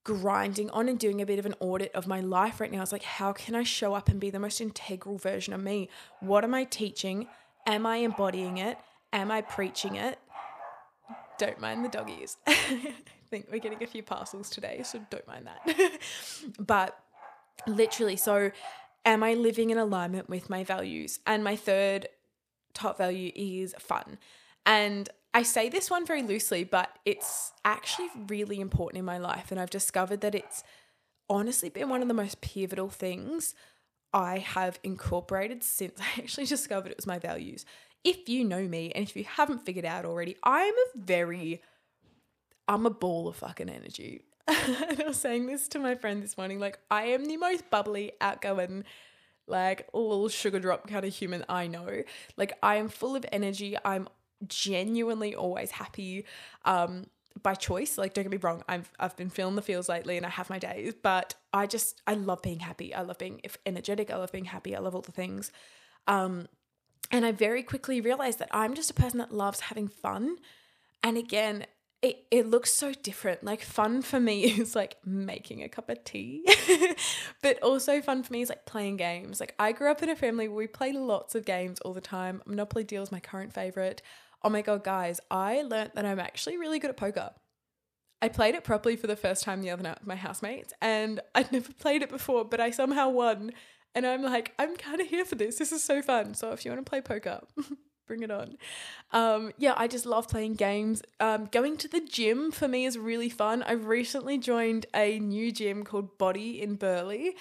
grinding 0.10 0.72
on 0.72 0.90
and 0.90 0.98
doing 0.98 1.22
a 1.22 1.26
bit 1.26 1.38
of 1.38 1.46
an 1.46 1.54
audit 1.60 1.94
of 1.94 2.08
my 2.08 2.20
life 2.20 2.60
right 2.60 2.72
now. 2.72 2.82
It's 2.82 2.92
like, 2.92 3.04
how 3.04 3.32
can 3.32 3.54
I 3.54 3.62
show 3.62 3.94
up 3.94 4.10
and 4.10 4.20
be 4.20 4.32
the 4.32 4.40
most 4.40 4.60
integral 4.60 5.20
version 5.20 5.54
of 5.54 5.62
me? 5.62 5.88
What 6.20 6.44
am 6.44 6.56
I 6.56 6.64
teaching? 6.64 7.28
Am 7.68 7.86
I 7.86 7.98
embodying 7.98 8.58
it? 8.58 8.80
Am 9.14 9.30
I 9.30 9.42
preaching 9.42 9.98
it? 9.98 10.18
Don't 11.38 11.62
mind 11.62 11.86
the 11.86 11.90
doggies. 11.90 12.38
I 12.48 12.96
think 13.30 13.50
we're 13.52 13.60
getting 13.60 13.84
a 13.84 13.88
few 13.88 14.02
parcels 14.02 14.50
today, 14.50 14.82
so 14.84 15.00
don't 15.12 15.28
mind 15.28 15.48
that. 15.48 16.00
but 16.60 16.98
literally, 17.68 18.16
so 18.16 18.50
am 19.06 19.22
I 19.22 19.36
living 19.36 19.70
in 19.70 19.78
alignment 19.78 20.28
with 20.28 20.50
my 20.50 20.64
values? 20.64 21.20
And 21.28 21.44
my 21.44 21.56
third 21.56 22.10
top 22.74 22.98
value 22.98 23.32
is 23.36 23.76
fun. 23.78 24.18
And 24.66 25.08
I 25.34 25.44
say 25.44 25.70
this 25.70 25.92
one 25.92 26.06
very 26.06 26.24
loosely, 26.24 26.64
but 26.64 26.90
it's 27.06 27.52
actually 27.64 28.10
really 28.28 28.60
important 28.60 29.00
in 29.00 29.06
my 29.06 29.18
life. 29.20 29.52
And 29.52 29.60
I've 29.60 29.70
discovered 29.70 30.22
that 30.22 30.34
it's 30.34 30.64
honestly 31.30 31.70
been 31.70 31.90
one 31.90 32.02
of 32.02 32.08
the 32.08 32.14
most 32.14 32.42
pivotal 32.42 32.90
things 32.90 33.54
I 34.12 34.40
have 34.40 34.80
incorporated 34.84 35.64
since 35.64 36.00
I 36.00 36.22
actually 36.22 36.46
discovered 36.46 36.92
it 36.92 36.98
was 36.98 37.08
my 37.08 37.20
values. 37.20 37.66
If 38.04 38.30
you 38.30 38.44
know 38.46 38.68
me, 38.68 38.92
and 38.96 39.04
if 39.04 39.16
you 39.16 39.26
haven't 39.26 39.66
figured 39.66 39.86
out 39.86 40.06
already, 40.06 40.38
I'm 40.44 40.74
a 40.74 40.98
very, 40.98 41.62
I'm 42.68 42.86
a 42.86 42.90
ball 42.90 43.28
of 43.28 43.36
fucking 43.36 43.70
energy. 43.70 44.24
and 44.48 45.02
I 45.02 45.04
was 45.06 45.18
saying 45.18 45.46
this 45.46 45.68
to 45.70 45.80
my 45.80 45.96
friend 45.96 46.24
this 46.24 46.38
morning 46.38 46.60
like, 46.60 46.80
I 46.90 47.04
am 47.08 47.26
the 47.26 47.38
most 47.38 47.70
bubbly, 47.70 48.14
outgoing, 48.22 48.86
like 49.48 49.90
little 49.94 50.30
sugar 50.30 50.60
drop 50.60 50.88
kind 50.88 51.06
of 51.06 51.14
human 51.14 51.44
I 51.50 51.68
know. 51.68 52.04
Like, 52.38 52.54
I 52.64 52.78
am 52.78 52.88
full 52.88 53.16
of 53.16 53.26
energy. 53.32 53.76
I'm 53.84 54.08
genuinely 54.48 55.36
always 55.36 55.72
happy 55.72 56.26
um, 56.66 57.06
by 57.42 57.56
choice. 57.56 57.98
Like, 57.98 58.14
don't 58.14 58.24
get 58.24 58.32
me 58.32 58.38
wrong, 58.38 58.64
I've 58.68 58.92
I've 59.00 59.16
been 59.16 59.30
feeling 59.30 59.56
the 59.56 59.62
feels 59.62 59.90
lately, 59.90 60.18
and 60.18 60.26
I 60.26 60.30
have 60.30 60.50
my 60.50 60.60
days. 60.60 60.94
But 61.02 61.36
I 61.54 61.68
just 61.68 62.02
I 62.08 62.14
love 62.14 62.42
being 62.42 62.60
happy. 62.60 62.94
I 62.94 63.02
love 63.02 63.18
being 63.18 63.42
energetic. 63.66 64.12
I 64.12 64.18
love 64.18 64.32
being 64.32 64.46
happy. 64.46 64.76
I 64.76 64.80
love 64.80 64.96
all 64.96 65.02
the 65.02 65.12
things. 65.12 65.52
Um, 66.08 66.48
and 67.12 67.26
I 67.26 67.32
very 67.32 67.64
quickly 67.64 68.02
realized 68.02 68.40
that 68.40 68.50
I'm 68.52 68.76
just 68.76 68.92
a 68.92 68.94
person 68.94 69.18
that 69.20 69.34
loves 69.34 69.62
having 69.62 69.88
fun. 69.88 70.38
And 71.04 71.18
again, 71.18 71.66
it, 72.02 72.26
it 72.32 72.48
looks 72.48 72.72
so 72.72 72.94
different. 72.94 73.44
Like 73.44 73.62
fun 73.62 74.02
for 74.02 74.20
me 74.20 74.44
is 74.60 74.76
like 74.76 74.98
making 75.06 75.64
a 75.64 75.70
cup 75.70 75.90
of 75.90 76.04
tea. 76.04 76.46
but 77.42 77.62
also 77.62 78.02
fun 78.02 78.24
for 78.24 78.32
me 78.32 78.42
is 78.42 78.50
like 78.50 78.66
playing 78.66 78.98
games. 78.98 79.40
Like 79.40 79.56
I 79.60 79.72
grew 79.72 79.92
up 79.92 80.04
in 80.04 80.10
a 80.10 80.16
family 80.16 80.48
where 80.48 80.58
we 80.58 80.68
played 80.68 80.96
lots 80.96 81.36
of 81.36 81.46
games 81.46 81.80
all 81.82 81.94
the 81.94 82.02
time. 82.02 82.42
Monopoly 82.46 82.84
Deal 82.84 83.04
is 83.04 83.12
my 83.12 83.20
current 83.20 83.54
favorite 83.54 84.02
oh 84.44 84.50
my 84.50 84.62
God, 84.62 84.84
guys, 84.84 85.20
I 85.30 85.62
learned 85.62 85.92
that 85.96 86.06
I'm 86.06 86.20
actually 86.20 86.58
really 86.58 86.80
good 86.80 86.90
at 86.90 86.98
poker. 86.98 87.32
I 88.22 88.30
played 88.30 88.56
it 88.56 88.64
properly 88.64 88.96
for 88.96 89.08
the 89.08 89.16
first 89.16 89.44
time 89.44 89.62
the 89.62 89.70
other 89.70 89.84
night 89.84 90.00
with 90.00 90.08
my 90.08 90.16
housemates, 90.16 90.74
and 90.82 91.22
I'd 91.34 91.52
never 91.52 91.72
played 91.74 92.02
it 92.02 92.10
before, 92.10 92.46
but 92.46 92.60
I 92.60 92.72
somehow 92.72 93.10
won. 93.10 93.52
And 93.96 94.06
I'm 94.06 94.22
like, 94.22 94.54
I'm 94.60 94.76
kind 94.76 95.02
of 95.02 95.08
here 95.08 95.26
for 95.26 95.36
this. 95.36 95.58
This 95.58 95.72
is 95.72 95.84
so 95.84 96.02
fun. 96.02 96.36
So 96.36 96.52
if 96.52 96.64
you 96.64 96.72
want 96.72 96.86
to 96.86 96.90
play 96.90 97.02
poker, 97.02 97.42
bring 98.08 98.24
it 98.24 98.32
on. 98.32 98.58
Um, 99.12 99.52
yeah, 99.58 99.74
I 99.78 99.88
just 99.88 100.06
love 100.06 100.28
playing 100.28 100.56
games. 100.56 101.02
Um, 101.20 101.46
going 101.46 101.78
to 101.78 101.88
the 101.88 102.02
gym 102.02 102.52
for 102.52 102.68
me 102.68 102.86
is 102.86 102.98
really 102.98 103.30
fun. 103.30 103.64
I've 103.64 103.86
recently 103.86 104.38
joined 104.38 104.86
a 104.96 105.20
new 105.20 105.52
gym 105.52 105.84
called 105.84 106.18
Body 106.18 106.62
in 106.62 106.76
Burleigh. 106.76 107.32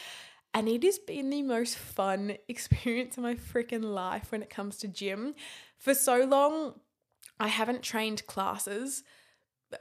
And 0.54 0.68
it 0.68 0.82
has 0.84 0.98
been 0.98 1.30
the 1.30 1.42
most 1.42 1.76
fun 1.76 2.37
experience 2.48 3.16
of 3.16 3.24
my 3.24 3.34
freaking 3.34 3.84
life 3.84 4.30
when 4.32 4.42
it 4.42 4.50
comes 4.50 4.78
to 4.78 4.88
gym. 4.88 5.34
For 5.76 5.94
so 5.94 6.24
long, 6.24 6.74
I 7.40 7.48
haven't 7.48 7.83
trained 7.83 8.27
classes. 8.27 9.05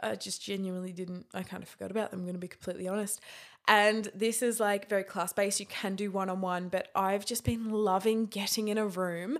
I 0.03 0.15
just 0.15 0.41
genuinely 0.41 0.91
didn't, 0.91 1.27
I 1.33 1.43
kind 1.43 1.63
of 1.63 1.69
forgot 1.69 1.91
about 1.91 2.11
them, 2.11 2.19
I'm 2.19 2.25
going 2.25 2.35
to 2.35 2.39
be 2.39 2.47
completely 2.47 2.87
honest. 2.87 3.21
And 3.67 4.09
this 4.13 4.41
is 4.41 4.59
like 4.59 4.89
very 4.89 5.03
class 5.03 5.33
based. 5.33 5.59
You 5.59 5.65
can 5.65 5.95
do 5.95 6.11
one 6.11 6.29
on 6.29 6.41
one, 6.41 6.69
but 6.69 6.89
I've 6.95 7.25
just 7.25 7.43
been 7.43 7.69
loving 7.69 8.25
getting 8.25 8.67
in 8.67 8.77
a 8.77 8.85
room 8.85 9.37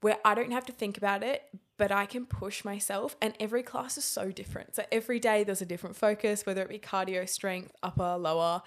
where 0.00 0.18
I 0.24 0.34
don't 0.34 0.52
have 0.52 0.66
to 0.66 0.72
think 0.72 0.96
about 0.96 1.22
it, 1.22 1.42
but 1.76 1.90
I 1.90 2.06
can 2.06 2.26
push 2.26 2.64
myself. 2.64 3.16
And 3.20 3.34
every 3.40 3.62
class 3.62 3.98
is 3.98 4.04
so 4.04 4.30
different. 4.30 4.76
So 4.76 4.84
every 4.92 5.18
day 5.18 5.42
there's 5.42 5.62
a 5.62 5.66
different 5.66 5.96
focus, 5.96 6.46
whether 6.46 6.62
it 6.62 6.68
be 6.68 6.78
cardio, 6.78 7.28
strength, 7.28 7.72
upper, 7.82 8.16
lower, 8.16 8.62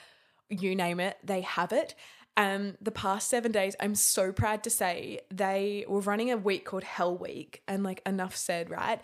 you 0.49 0.75
name 0.75 0.99
it, 0.99 1.17
they 1.23 1.41
have 1.41 1.71
it. 1.71 1.95
Um, 2.37 2.77
the 2.81 2.91
past 2.91 3.27
seven 3.27 3.51
days, 3.51 3.75
I'm 3.79 3.95
so 3.95 4.31
proud 4.31 4.63
to 4.63 4.69
say 4.69 5.19
they 5.29 5.85
were 5.87 5.99
running 5.99 6.31
a 6.31 6.37
week 6.37 6.65
called 6.65 6.83
Hell 6.83 7.17
Week, 7.17 7.61
and 7.67 7.83
like 7.83 8.01
enough 8.05 8.35
said, 8.35 8.69
right? 8.69 9.01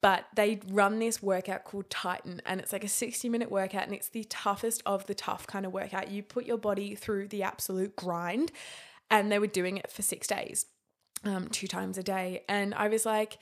But 0.00 0.26
they 0.36 0.60
run 0.68 1.00
this 1.00 1.20
workout 1.20 1.64
called 1.64 1.90
Titan, 1.90 2.40
and 2.46 2.60
it's 2.60 2.72
like 2.72 2.84
a 2.84 2.88
60 2.88 3.28
minute 3.28 3.50
workout, 3.50 3.84
and 3.84 3.94
it's 3.94 4.08
the 4.08 4.24
toughest 4.24 4.82
of 4.86 5.06
the 5.06 5.14
tough 5.14 5.46
kind 5.46 5.66
of 5.66 5.72
workout. 5.72 6.10
You 6.10 6.22
put 6.22 6.46
your 6.46 6.56
body 6.58 6.94
through 6.94 7.28
the 7.28 7.42
absolute 7.42 7.96
grind, 7.96 8.52
and 9.10 9.32
they 9.32 9.40
were 9.40 9.48
doing 9.48 9.76
it 9.76 9.90
for 9.90 10.02
six 10.02 10.28
days, 10.28 10.66
um, 11.24 11.48
two 11.48 11.66
times 11.66 11.98
a 11.98 12.02
day. 12.04 12.44
And 12.48 12.74
I 12.74 12.88
was 12.88 13.04
like, 13.04 13.38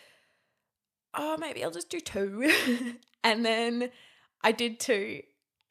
oh, 1.12 1.36
maybe 1.38 1.62
I'll 1.62 1.70
just 1.70 1.90
do 1.90 2.00
two. 2.00 2.50
and 3.24 3.44
then 3.44 3.90
I 4.42 4.52
did 4.52 4.80
two, 4.80 5.22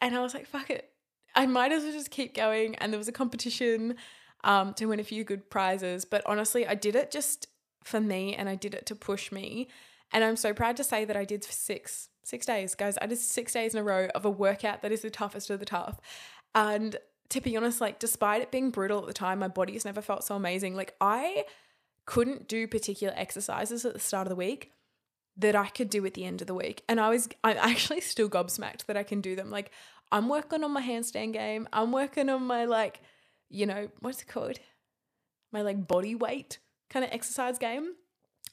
and 0.02 0.16
I 0.16 0.22
was 0.22 0.36
like, 0.36 0.46
fuck 0.46 0.70
it. 0.70 0.92
I 1.36 1.46
might 1.46 1.72
as 1.72 1.84
well 1.84 1.92
just 1.92 2.12
keep 2.12 2.34
going. 2.34 2.76
And 2.76 2.92
there 2.92 2.98
was 2.98 3.08
a 3.08 3.14
competition 3.14 3.96
um, 4.44 4.74
to 4.76 4.86
win 4.86 5.00
a 5.00 5.04
few 5.04 5.24
good 5.24 5.50
prizes. 5.50 6.06
But 6.06 6.22
honestly, 6.26 6.66
I 6.66 6.76
did 6.76 6.96
it 6.96 7.12
just 7.12 7.48
for 7.84 8.00
me 8.00 8.36
and 8.36 8.50
I 8.50 8.56
did 8.56 8.74
it 8.74 8.86
to 8.88 8.96
push 8.96 9.32
me. 9.32 9.68
And 10.12 10.24
I'm 10.24 10.36
so 10.36 10.54
proud 10.54 10.78
to 10.78 10.84
say 10.84 11.06
that 11.06 11.18
I 11.18 11.26
did 11.26 11.44
six, 11.44 12.10
six 12.24 12.46
days, 12.46 12.76
guys. 12.76 12.98
I 13.02 13.08
did 13.08 13.18
six 13.18 13.54
days 13.54 13.74
in 13.74 13.80
a 13.80 13.84
row 13.84 14.08
of 14.16 14.26
a 14.26 14.30
workout 14.30 14.82
that 14.82 14.92
is 14.92 15.02
the 15.02 15.10
toughest 15.10 15.50
of 15.50 15.60
the 15.60 15.66
tough. 15.66 16.00
And 16.54 16.96
to 17.30 17.42
be 17.42 17.58
honest, 17.58 17.82
like 17.82 18.00
despite 18.00 18.42
it 18.42 18.52
being 18.52 18.70
brutal 18.70 19.00
at 19.00 19.08
the 19.08 19.14
time, 19.14 19.40
my 19.40 19.48
body 19.48 19.74
has 19.74 19.86
never 19.86 20.02
felt 20.02 20.24
so 20.24 20.36
amazing. 20.36 20.76
Like 20.76 20.96
I 21.02 21.46
couldn't 22.06 22.48
do 22.48 22.68
particular 22.68 23.14
exercises 23.18 23.84
at 23.84 23.94
the 23.94 24.00
start 24.00 24.28
of 24.28 24.30
the 24.30 24.36
week 24.36 24.72
that 25.38 25.56
I 25.56 25.68
could 25.68 25.90
do 25.90 26.06
at 26.06 26.14
the 26.14 26.24
end 26.24 26.42
of 26.42 26.48
the 26.48 26.54
week. 26.54 26.84
And 26.88 27.00
I 27.00 27.10
was 27.10 27.28
I'm 27.44 27.58
actually 27.58 28.02
still 28.02 28.30
gobsmacked 28.30 28.86
that 28.86 28.98
I 28.98 29.04
can 29.04 29.22
do 29.22 29.36
them. 29.36 29.50
Like 29.50 29.72
I'm 30.12 30.30
working 30.30 30.64
on 30.64 30.72
my 30.72 30.82
handstand 30.82 31.34
game. 31.34 31.68
I'm 31.74 31.92
working 31.92 32.30
on 32.30 32.44
my 32.44 32.66
like, 32.66 33.02
you 33.50 33.66
know, 33.66 33.90
what's 34.00 34.22
it 34.22 34.28
called? 34.28 34.60
My 35.52 35.62
like 35.62 35.88
body 35.88 36.16
weight 36.16 36.60
kind 36.90 37.06
of 37.06 37.12
exercise 37.12 37.58
game. 37.58 37.94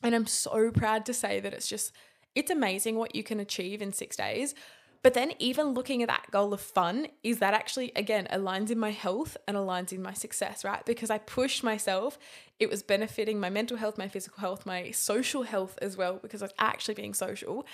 And 0.03 0.15
I'm 0.15 0.27
so 0.27 0.71
proud 0.71 1.07
to 1.07 1.15
say 1.15 1.41
that 1.41 1.53
it's 1.53 1.69
just 1.69 1.93
it's 2.35 2.51
amazing 2.51 2.97
what 2.97 3.15
you 3.15 3.23
can 3.23 3.41
achieve 3.41 3.83
in 3.83 3.93
6 3.93 4.17
days. 4.17 4.55
But 5.03 5.15
then 5.15 5.33
even 5.41 5.75
looking 5.75 6.03
at 6.03 6.09
that 6.09 6.31
goal 6.31 6.55
of 6.55 6.61
fun 6.61 7.09
is 7.25 7.41
that 7.41 7.55
actually 7.55 7.93
again 7.97 8.29
aligns 8.31 8.71
in 8.71 8.79
my 8.79 8.93
health 8.93 9.37
and 9.47 9.57
aligns 9.57 9.93
in 9.93 10.01
my 10.01 10.13
success, 10.13 10.65
right? 10.65 10.85
Because 10.87 11.11
I 11.11 11.19
pushed 11.19 11.63
myself. 11.65 12.19
It 12.59 12.71
was 12.71 12.83
benefiting 12.83 13.41
my 13.41 13.51
mental 13.51 13.77
health, 13.77 13.99
my 13.99 14.09
physical 14.09 14.41
health, 14.41 14.65
my 14.65 14.93
social 14.93 15.43
health 15.43 15.79
as 15.83 15.97
well 15.97 16.19
because 16.23 16.41
I 16.41 16.47
was 16.47 16.55
actually 16.59 16.95
being 16.95 17.15
social. 17.15 17.67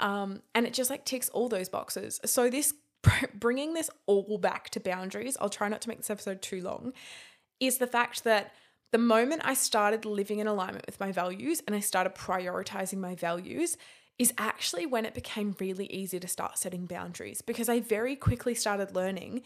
Um, 0.00 0.42
and 0.54 0.66
it 0.66 0.72
just 0.72 0.88
like 0.88 1.04
ticks 1.04 1.28
all 1.28 1.48
those 1.50 1.68
boxes. 1.68 2.18
So 2.24 2.48
this 2.48 2.72
bringing 3.34 3.74
this 3.74 3.90
all 4.06 4.38
back 4.38 4.70
to 4.70 4.80
boundaries, 4.80 5.36
I'll 5.40 5.48
try 5.48 5.68
not 5.68 5.80
to 5.82 5.88
make 5.88 5.98
this 5.98 6.10
episode 6.10 6.42
too 6.42 6.60
long, 6.60 6.92
is 7.58 7.78
the 7.78 7.86
fact 7.86 8.24
that 8.24 8.52
the 8.92 8.98
moment 8.98 9.42
I 9.44 9.54
started 9.54 10.04
living 10.04 10.40
in 10.40 10.46
alignment 10.46 10.86
with 10.86 11.00
my 11.00 11.12
values 11.12 11.62
and 11.66 11.76
I 11.76 11.80
started 11.80 12.14
prioritizing 12.14 12.98
my 12.98 13.14
values, 13.14 13.76
is 14.20 14.34
actually 14.36 14.84
when 14.84 15.06
it 15.06 15.14
became 15.14 15.56
really 15.58 15.86
easy 15.86 16.20
to 16.20 16.28
start 16.28 16.58
setting 16.58 16.84
boundaries 16.84 17.40
because 17.40 17.70
I 17.70 17.80
very 17.80 18.14
quickly 18.14 18.54
started 18.54 18.94
learning. 18.94 19.40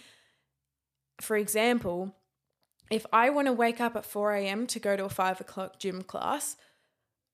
For 1.20 1.36
example, 1.36 2.16
if 2.90 3.06
I 3.12 3.30
want 3.30 3.46
to 3.46 3.52
wake 3.52 3.80
up 3.80 3.94
at 3.94 4.04
4 4.04 4.32
a.m. 4.32 4.66
to 4.66 4.80
go 4.80 4.96
to 4.96 5.04
a 5.04 5.08
five 5.08 5.40
o'clock 5.40 5.78
gym 5.78 6.02
class, 6.02 6.56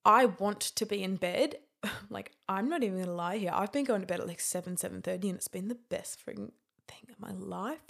I 0.04 0.26
want 0.26 0.60
to 0.60 0.84
be 0.84 1.02
in 1.02 1.16
bed. 1.16 1.56
Like, 2.10 2.32
I'm 2.48 2.68
not 2.68 2.82
even 2.82 2.98
gonna 2.98 3.12
lie 3.12 3.36
here. 3.38 3.52
I've 3.54 3.72
been 3.72 3.84
going 3.84 4.00
to 4.00 4.06
bed 4.06 4.20
at 4.20 4.26
like 4.26 4.40
7, 4.40 4.76
7:30, 4.76 5.28
and 5.28 5.36
it's 5.36 5.48
been 5.48 5.68
the 5.68 5.78
best 5.88 6.18
freaking 6.24 6.50
thing 6.88 7.08
of 7.10 7.20
my 7.20 7.30
life. 7.32 7.80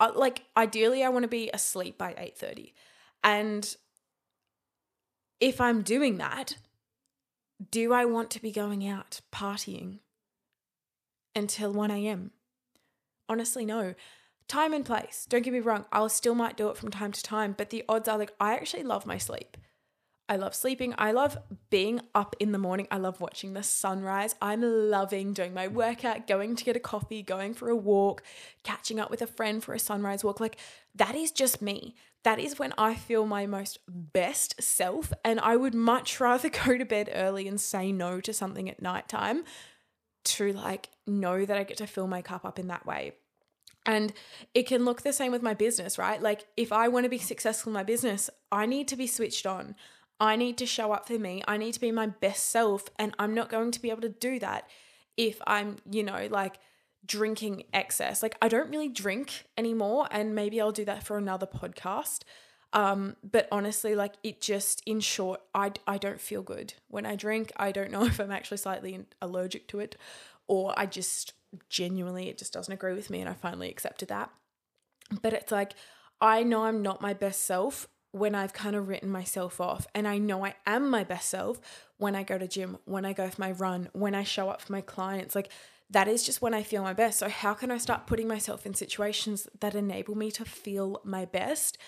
I, 0.00 0.08
like, 0.08 0.44
ideally, 0.56 1.04
I 1.04 1.10
want 1.10 1.22
to 1.24 1.28
be 1.28 1.50
asleep 1.52 1.96
by 1.98 2.14
8:30. 2.14 2.72
And 3.22 3.76
if 5.38 5.60
I'm 5.60 5.82
doing 5.82 6.18
that, 6.18 6.56
do 7.70 7.92
I 7.92 8.04
want 8.04 8.30
to 8.30 8.42
be 8.42 8.50
going 8.50 8.86
out 8.86 9.20
partying 9.32 9.98
until 11.36 11.72
1 11.72 11.90
a.m.? 11.90 12.32
Honestly, 13.28 13.64
no. 13.64 13.94
Time 14.48 14.72
and 14.72 14.84
place. 14.84 15.26
Don't 15.28 15.42
get 15.42 15.52
me 15.52 15.60
wrong, 15.60 15.84
I 15.92 16.00
will 16.00 16.08
still 16.08 16.34
might 16.34 16.56
do 16.56 16.68
it 16.70 16.76
from 16.76 16.90
time 16.90 17.12
to 17.12 17.22
time, 17.22 17.54
but 17.56 17.70
the 17.70 17.84
odds 17.88 18.08
are 18.08 18.18
like 18.18 18.32
I 18.40 18.54
actually 18.54 18.82
love 18.82 19.06
my 19.06 19.18
sleep. 19.18 19.56
I 20.30 20.36
love 20.36 20.54
sleeping. 20.54 20.94
I 20.96 21.10
love 21.10 21.36
being 21.70 22.00
up 22.14 22.36
in 22.38 22.52
the 22.52 22.58
morning. 22.58 22.86
I 22.92 22.98
love 22.98 23.20
watching 23.20 23.52
the 23.52 23.64
sunrise. 23.64 24.36
I'm 24.40 24.62
loving 24.62 25.32
doing 25.32 25.52
my 25.52 25.66
workout, 25.66 26.28
going 26.28 26.54
to 26.54 26.62
get 26.62 26.76
a 26.76 26.80
coffee, 26.80 27.20
going 27.20 27.52
for 27.52 27.68
a 27.68 27.74
walk, 27.74 28.22
catching 28.62 29.00
up 29.00 29.10
with 29.10 29.22
a 29.22 29.26
friend 29.26 29.62
for 29.62 29.74
a 29.74 29.78
sunrise 29.80 30.22
walk. 30.22 30.38
Like 30.38 30.56
that 30.94 31.16
is 31.16 31.32
just 31.32 31.60
me. 31.60 31.96
That 32.22 32.38
is 32.38 32.60
when 32.60 32.72
I 32.78 32.94
feel 32.94 33.26
my 33.26 33.46
most 33.46 33.80
best 33.88 34.62
self. 34.62 35.12
And 35.24 35.40
I 35.40 35.56
would 35.56 35.74
much 35.74 36.20
rather 36.20 36.48
go 36.64 36.78
to 36.78 36.84
bed 36.84 37.10
early 37.12 37.48
and 37.48 37.60
say 37.60 37.90
no 37.90 38.20
to 38.20 38.32
something 38.32 38.70
at 38.70 38.80
nighttime 38.80 39.42
to 40.22 40.52
like 40.52 40.90
know 41.08 41.44
that 41.44 41.56
I 41.56 41.64
get 41.64 41.78
to 41.78 41.88
fill 41.88 42.06
my 42.06 42.22
cup 42.22 42.44
up 42.44 42.60
in 42.60 42.68
that 42.68 42.86
way. 42.86 43.14
And 43.84 44.12
it 44.54 44.68
can 44.68 44.84
look 44.84 45.02
the 45.02 45.12
same 45.12 45.32
with 45.32 45.42
my 45.42 45.54
business, 45.54 45.98
right? 45.98 46.22
Like 46.22 46.46
if 46.56 46.70
I 46.70 46.86
want 46.86 47.04
to 47.04 47.10
be 47.10 47.18
successful 47.18 47.70
in 47.70 47.74
my 47.74 47.82
business, 47.82 48.30
I 48.52 48.66
need 48.66 48.86
to 48.88 48.96
be 48.96 49.08
switched 49.08 49.44
on. 49.44 49.74
I 50.20 50.36
need 50.36 50.58
to 50.58 50.66
show 50.66 50.92
up 50.92 51.08
for 51.08 51.18
me. 51.18 51.42
I 51.48 51.56
need 51.56 51.72
to 51.72 51.80
be 51.80 51.90
my 51.90 52.06
best 52.06 52.50
self. 52.50 52.88
And 52.98 53.14
I'm 53.18 53.34
not 53.34 53.48
going 53.48 53.70
to 53.70 53.80
be 53.80 53.90
able 53.90 54.02
to 54.02 54.10
do 54.10 54.38
that 54.38 54.68
if 55.16 55.40
I'm, 55.46 55.76
you 55.90 56.02
know, 56.02 56.28
like 56.30 56.58
drinking 57.06 57.64
excess. 57.72 58.22
Like 58.22 58.36
I 58.42 58.48
don't 58.48 58.70
really 58.70 58.88
drink 58.88 59.46
anymore. 59.56 60.06
And 60.10 60.34
maybe 60.34 60.60
I'll 60.60 60.72
do 60.72 60.84
that 60.84 61.02
for 61.02 61.16
another 61.16 61.46
podcast. 61.46 62.20
Um, 62.72 63.16
but 63.24 63.48
honestly, 63.50 63.94
like 63.94 64.14
it 64.22 64.42
just, 64.42 64.82
in 64.84 65.00
short, 65.00 65.40
I, 65.54 65.72
I 65.86 65.96
don't 65.96 66.20
feel 66.20 66.42
good 66.42 66.74
when 66.88 67.06
I 67.06 67.16
drink. 67.16 67.50
I 67.56 67.72
don't 67.72 67.90
know 67.90 68.04
if 68.06 68.20
I'm 68.20 68.30
actually 68.30 68.58
slightly 68.58 69.06
allergic 69.22 69.68
to 69.68 69.80
it 69.80 69.96
or 70.46 70.74
I 70.76 70.84
just 70.84 71.32
genuinely, 71.70 72.28
it 72.28 72.36
just 72.36 72.52
doesn't 72.52 72.72
agree 72.72 72.92
with 72.92 73.08
me. 73.08 73.20
And 73.20 73.28
I 73.28 73.32
finally 73.32 73.70
accepted 73.70 74.08
that. 74.08 74.30
But 75.22 75.32
it's 75.32 75.50
like, 75.50 75.72
I 76.20 76.42
know 76.42 76.64
I'm 76.64 76.82
not 76.82 77.00
my 77.00 77.14
best 77.14 77.44
self 77.44 77.88
when 78.12 78.34
I've 78.34 78.52
kind 78.52 78.74
of 78.74 78.88
written 78.88 79.08
myself 79.08 79.60
off. 79.60 79.86
And 79.94 80.08
I 80.08 80.18
know 80.18 80.44
I 80.44 80.54
am 80.66 80.90
my 80.90 81.04
best 81.04 81.28
self 81.28 81.60
when 81.98 82.16
I 82.16 82.22
go 82.22 82.38
to 82.38 82.48
gym, 82.48 82.78
when 82.84 83.04
I 83.04 83.12
go 83.12 83.28
for 83.28 83.40
my 83.40 83.52
run, 83.52 83.88
when 83.92 84.14
I 84.14 84.24
show 84.24 84.48
up 84.48 84.62
for 84.62 84.72
my 84.72 84.80
clients. 84.80 85.34
Like 85.34 85.50
that 85.90 86.08
is 86.08 86.24
just 86.24 86.42
when 86.42 86.54
I 86.54 86.62
feel 86.62 86.82
my 86.82 86.92
best. 86.92 87.18
So 87.18 87.28
how 87.28 87.54
can 87.54 87.70
I 87.70 87.78
start 87.78 88.06
putting 88.06 88.28
myself 88.28 88.66
in 88.66 88.74
situations 88.74 89.48
that 89.60 89.74
enable 89.74 90.16
me 90.16 90.30
to 90.32 90.44
feel 90.44 91.00
my 91.04 91.24
best? 91.24 91.78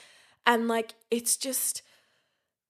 And 0.47 0.69
like 0.69 0.95
it's 1.11 1.37
just 1.37 1.83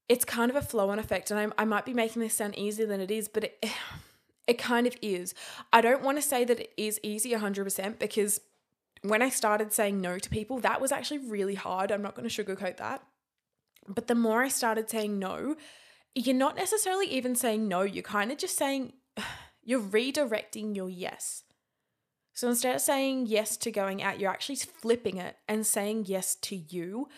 it's 0.08 0.24
kind 0.24 0.50
of 0.50 0.56
a 0.56 0.62
flow 0.62 0.90
on 0.90 0.98
effect. 0.98 1.30
And 1.30 1.40
I, 1.40 1.62
I 1.62 1.64
might 1.64 1.86
be 1.86 1.94
making 1.94 2.20
this 2.20 2.34
sound 2.34 2.56
easier 2.58 2.86
than 2.86 3.00
it 3.00 3.10
is, 3.10 3.28
but 3.28 3.44
it 3.44 3.64
it 4.46 4.58
kind 4.58 4.86
of 4.86 4.96
is. 5.00 5.34
I 5.72 5.80
don't 5.80 6.02
want 6.02 6.18
to 6.18 6.22
say 6.22 6.44
that 6.44 6.58
it 6.58 6.72
is 6.76 6.98
easy 7.02 7.30
100% 7.30 7.98
because 8.00 8.40
when 9.02 9.22
I 9.22 9.28
started 9.28 9.72
saying 9.72 10.00
no 10.00 10.18
to 10.18 10.28
people, 10.28 10.58
that 10.60 10.80
was 10.80 10.90
actually 10.90 11.18
really 11.18 11.54
hard. 11.54 11.92
I'm 11.92 12.02
not 12.02 12.16
going 12.16 12.28
to 12.28 12.44
sugarcoat 12.44 12.76
that. 12.78 13.04
But 13.88 14.06
the 14.06 14.14
more 14.14 14.42
I 14.42 14.48
started 14.48 14.88
saying 14.88 15.18
no, 15.18 15.56
you're 16.14 16.34
not 16.34 16.56
necessarily 16.56 17.06
even 17.06 17.34
saying 17.34 17.68
no, 17.68 17.82
you're 17.82 18.02
kind 18.02 18.30
of 18.30 18.38
just 18.38 18.56
saying, 18.56 18.92
you're 19.64 19.80
redirecting 19.80 20.76
your 20.76 20.90
yes. 20.90 21.44
So 22.34 22.48
instead 22.48 22.74
of 22.74 22.80
saying 22.80 23.26
yes 23.26 23.56
to 23.58 23.70
going 23.70 24.02
out, 24.02 24.18
you're 24.18 24.30
actually 24.30 24.56
flipping 24.56 25.18
it 25.18 25.36
and 25.48 25.66
saying 25.66 26.06
yes 26.06 26.34
to 26.36 26.56
you. 26.56 27.08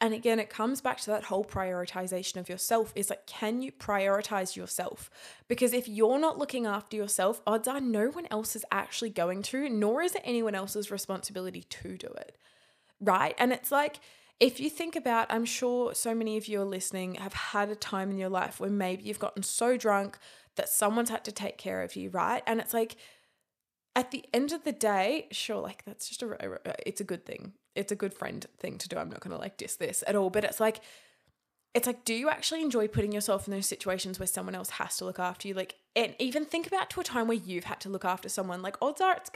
And 0.00 0.12
again, 0.12 0.40
it 0.40 0.50
comes 0.50 0.80
back 0.80 1.00
to 1.00 1.10
that 1.10 1.24
whole 1.24 1.44
prioritization 1.44 2.36
of 2.36 2.48
yourself 2.48 2.92
is 2.96 3.08
like, 3.08 3.26
can 3.26 3.62
you 3.62 3.70
prioritize 3.70 4.56
yourself? 4.56 5.08
Because 5.48 5.72
if 5.72 5.88
you're 5.88 6.18
not 6.18 6.36
looking 6.36 6.66
after 6.66 6.96
yourself, 6.96 7.40
odds 7.46 7.68
are 7.68 7.80
no 7.80 8.08
one 8.08 8.26
else 8.30 8.56
is 8.56 8.64
actually 8.72 9.10
going 9.10 9.42
to, 9.44 9.68
nor 9.68 10.02
is 10.02 10.14
it 10.14 10.22
anyone 10.24 10.54
else's 10.54 10.90
responsibility 10.90 11.62
to 11.62 11.96
do 11.96 12.08
it. 12.08 12.36
Right. 13.00 13.34
And 13.38 13.52
it's 13.52 13.70
like, 13.70 14.00
if 14.40 14.60
you 14.60 14.68
think 14.68 14.96
about, 14.96 15.26
I'm 15.30 15.44
sure 15.44 15.94
so 15.94 16.14
many 16.14 16.36
of 16.36 16.48
you 16.48 16.60
are 16.60 16.66
listening 16.66 17.14
have 17.14 17.32
had 17.32 17.68
a 17.68 17.76
time 17.76 18.10
in 18.10 18.18
your 18.18 18.28
life 18.28 18.60
where 18.60 18.70
maybe 18.70 19.04
you've 19.04 19.18
gotten 19.18 19.42
so 19.42 19.76
drunk 19.76 20.18
that 20.56 20.68
someone's 20.68 21.10
had 21.10 21.24
to 21.24 21.32
take 21.32 21.58
care 21.58 21.82
of 21.82 21.96
you, 21.96 22.10
right? 22.10 22.42
And 22.46 22.60
it's 22.60 22.74
like, 22.74 22.96
at 23.96 24.10
the 24.10 24.24
end 24.34 24.52
of 24.52 24.64
the 24.64 24.72
day, 24.72 25.28
sure, 25.30 25.60
like 25.60 25.84
that's 25.84 26.08
just 26.08 26.22
a, 26.22 26.58
it's 26.84 27.00
a 27.00 27.04
good 27.04 27.24
thing. 27.24 27.52
It's 27.76 27.92
a 27.92 27.96
good 27.96 28.12
friend 28.12 28.44
thing 28.58 28.78
to 28.78 28.88
do. 28.88 28.96
I'm 28.96 29.08
not 29.08 29.20
going 29.20 29.32
to 29.32 29.40
like 29.40 29.56
diss 29.56 29.76
this 29.76 30.02
at 30.06 30.16
all, 30.16 30.30
but 30.30 30.44
it's 30.44 30.60
like, 30.60 30.80
it's 31.74 31.86
like, 31.86 32.04
do 32.04 32.14
you 32.14 32.28
actually 32.28 32.62
enjoy 32.62 32.86
putting 32.86 33.12
yourself 33.12 33.48
in 33.48 33.54
those 33.54 33.66
situations 33.66 34.18
where 34.18 34.26
someone 34.26 34.54
else 34.54 34.70
has 34.70 34.96
to 34.96 35.04
look 35.04 35.18
after 35.18 35.48
you? 35.48 35.54
Like, 35.54 35.76
and 35.96 36.14
even 36.18 36.44
think 36.44 36.66
about 36.66 36.90
to 36.90 37.00
a 37.00 37.04
time 37.04 37.26
where 37.26 37.36
you've 37.36 37.64
had 37.64 37.80
to 37.80 37.88
look 37.88 38.04
after 38.04 38.28
someone. 38.28 38.62
Like, 38.62 38.76
odds 38.80 39.00
are 39.00 39.16
it's 39.16 39.30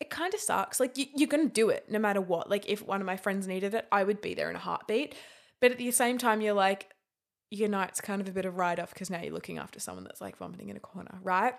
it 0.00 0.10
kind 0.10 0.34
of 0.34 0.40
sucks. 0.40 0.80
Like 0.80 0.98
you, 0.98 1.06
you're 1.14 1.28
going 1.28 1.48
to 1.48 1.52
do 1.52 1.70
it 1.70 1.86
no 1.88 1.98
matter 1.98 2.20
what. 2.20 2.50
Like 2.50 2.68
if 2.68 2.86
one 2.86 3.00
of 3.00 3.06
my 3.06 3.16
friends 3.16 3.46
needed 3.46 3.74
it, 3.74 3.86
I 3.92 4.04
would 4.04 4.20
be 4.20 4.34
there 4.34 4.50
in 4.50 4.56
a 4.56 4.60
heartbeat. 4.60 5.14
But 5.60 5.72
at 5.72 5.78
the 5.78 5.90
same 5.90 6.18
time, 6.18 6.40
you're 6.40 6.54
like, 6.54 6.90
you 7.50 7.68
know, 7.68 7.82
it's 7.82 8.00
kind 8.00 8.20
of 8.20 8.28
a 8.28 8.32
bit 8.32 8.44
of 8.44 8.56
write 8.56 8.80
off 8.80 8.92
because 8.92 9.10
now 9.10 9.22
you're 9.22 9.32
looking 9.32 9.58
after 9.58 9.78
someone 9.78 10.04
that's 10.04 10.20
like 10.20 10.36
vomiting 10.36 10.68
in 10.68 10.76
a 10.76 10.80
corner, 10.80 11.18
right? 11.22 11.54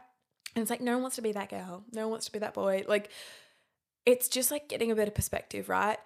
And 0.56 0.62
it's 0.62 0.70
like, 0.70 0.82
no 0.82 0.94
one 0.94 1.04
wants 1.04 1.16
to 1.16 1.22
be 1.22 1.32
that 1.32 1.50
girl. 1.50 1.84
No 1.92 2.04
one 2.04 2.12
wants 2.12 2.26
to 2.28 2.32
be 2.32 2.40
that 2.40 2.54
boy. 2.54 2.84
Like, 2.88 3.10
it's 4.06 4.28
just 4.28 4.52
like 4.52 4.70
getting 4.70 4.92
a 4.92 4.96
bit 4.96 5.08
of 5.08 5.16
perspective, 5.16 5.70
right? 5.70 5.98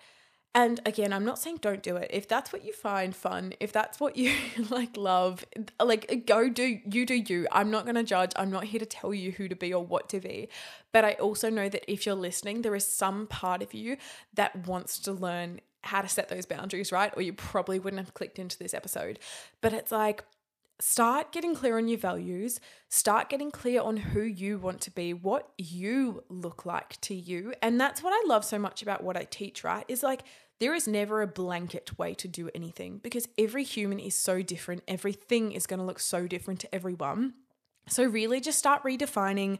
And 0.55 0.79
again, 0.85 1.13
I'm 1.13 1.25
not 1.25 1.37
saying 1.37 1.59
don't 1.61 1.83
do 1.83 1.95
it. 1.95 2.09
If 2.11 2.27
that's 2.27 2.51
what 2.51 2.65
you 2.65 2.73
find 2.73 3.15
fun, 3.15 3.53
if 3.59 3.71
that's 3.71 3.99
what 3.99 4.17
you 4.17 4.33
like 4.69 4.97
love, 4.97 5.45
like 5.81 6.25
go 6.25 6.49
do 6.49 6.79
you 6.85 7.05
do 7.05 7.15
you. 7.15 7.47
I'm 7.51 7.69
not 7.69 7.85
going 7.85 7.95
to 7.95 8.03
judge. 8.03 8.31
I'm 8.35 8.49
not 8.49 8.63
here 8.65 8.79
to 8.79 8.85
tell 8.85 9.13
you 9.13 9.31
who 9.31 9.47
to 9.47 9.55
be 9.55 9.73
or 9.73 9.85
what 9.85 10.09
to 10.09 10.19
be. 10.19 10.49
But 10.91 11.05
I 11.05 11.13
also 11.13 11.49
know 11.49 11.69
that 11.69 11.89
if 11.91 12.05
you're 12.05 12.15
listening, 12.15 12.63
there 12.63 12.75
is 12.75 12.87
some 12.87 13.27
part 13.27 13.61
of 13.61 13.73
you 13.73 13.97
that 14.33 14.67
wants 14.67 14.97
to 15.01 15.11
learn 15.11 15.61
how 15.83 16.01
to 16.01 16.09
set 16.09 16.29
those 16.29 16.45
boundaries, 16.45 16.91
right? 16.91 17.13
Or 17.15 17.21
you 17.21 17.33
probably 17.33 17.79
wouldn't 17.79 18.03
have 18.03 18.13
clicked 18.13 18.39
into 18.39 18.57
this 18.57 18.73
episode. 18.73 19.19
But 19.61 19.73
it's 19.73 19.91
like 19.91 20.23
start 20.79 21.31
getting 21.31 21.55
clear 21.55 21.77
on 21.77 21.87
your 21.87 21.97
values, 21.97 22.59
start 22.87 23.29
getting 23.29 23.51
clear 23.51 23.81
on 23.81 23.97
who 23.97 24.21
you 24.21 24.57
want 24.57 24.81
to 24.81 24.91
be, 24.91 25.13
what 25.13 25.51
you 25.57 26.23
look 26.29 26.65
like 26.65 26.99
to 27.01 27.13
you. 27.13 27.53
And 27.61 27.79
that's 27.79 28.01
what 28.01 28.13
I 28.13 28.27
love 28.27 28.45
so 28.45 28.57
much 28.57 28.81
about 28.81 29.03
what 29.03 29.17
I 29.17 29.25
teach, 29.25 29.63
right? 29.63 29.85
Is 29.87 30.03
like 30.03 30.23
there 30.59 30.73
is 30.73 30.87
never 30.87 31.21
a 31.21 31.27
blanket 31.27 31.97
way 31.97 32.13
to 32.15 32.27
do 32.27 32.49
anything 32.53 32.99
because 33.01 33.27
every 33.37 33.63
human 33.63 33.99
is 33.99 34.15
so 34.15 34.41
different. 34.41 34.83
Everything 34.87 35.51
is 35.51 35.67
going 35.67 35.79
to 35.79 35.85
look 35.85 35.99
so 35.99 36.27
different 36.27 36.59
to 36.61 36.75
everyone. 36.75 37.33
So, 37.87 38.03
really, 38.03 38.39
just 38.39 38.59
start 38.59 38.83
redefining 38.83 39.59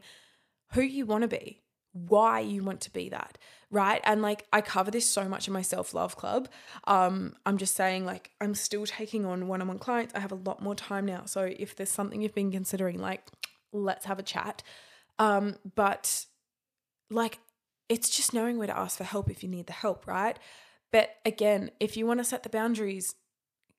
who 0.72 0.82
you 0.82 1.04
want 1.04 1.22
to 1.22 1.28
be, 1.28 1.62
why 1.92 2.40
you 2.40 2.62
want 2.62 2.80
to 2.82 2.92
be 2.92 3.08
that 3.08 3.38
right? 3.70 4.00
And 4.04 4.20
like 4.20 4.46
i 4.52 4.60
cover 4.60 4.90
this 4.90 5.06
so 5.06 5.28
much 5.28 5.46
in 5.46 5.52
my 5.52 5.62
self-love 5.62 6.16
club. 6.16 6.48
Um 6.84 7.34
i'm 7.46 7.58
just 7.58 7.76
saying 7.76 8.04
like 8.04 8.30
i'm 8.40 8.54
still 8.54 8.84
taking 8.86 9.24
on 9.24 9.48
one-on-one 9.48 9.78
clients. 9.78 10.14
I 10.14 10.20
have 10.20 10.32
a 10.32 10.36
lot 10.36 10.62
more 10.62 10.74
time 10.74 11.06
now. 11.06 11.24
So 11.26 11.42
if 11.42 11.76
there's 11.76 11.90
something 11.90 12.20
you've 12.20 12.34
been 12.34 12.50
considering 12.50 13.00
like 13.00 13.28
let's 13.72 14.06
have 14.06 14.18
a 14.18 14.24
chat. 14.24 14.62
Um 15.18 15.56
but 15.74 16.26
like 17.10 17.38
it's 17.88 18.10
just 18.10 18.34
knowing 18.34 18.58
where 18.58 18.68
to 18.68 18.78
ask 18.78 18.98
for 18.98 19.04
help 19.04 19.30
if 19.30 19.42
you 19.42 19.48
need 19.48 19.66
the 19.66 19.72
help 19.72 20.06
right? 20.06 20.38
But 20.92 21.16
again 21.24 21.70
if 21.78 21.96
you 21.96 22.06
want 22.06 22.18
to 22.20 22.24
set 22.24 22.42
the 22.42 22.50
boundaries 22.50 23.14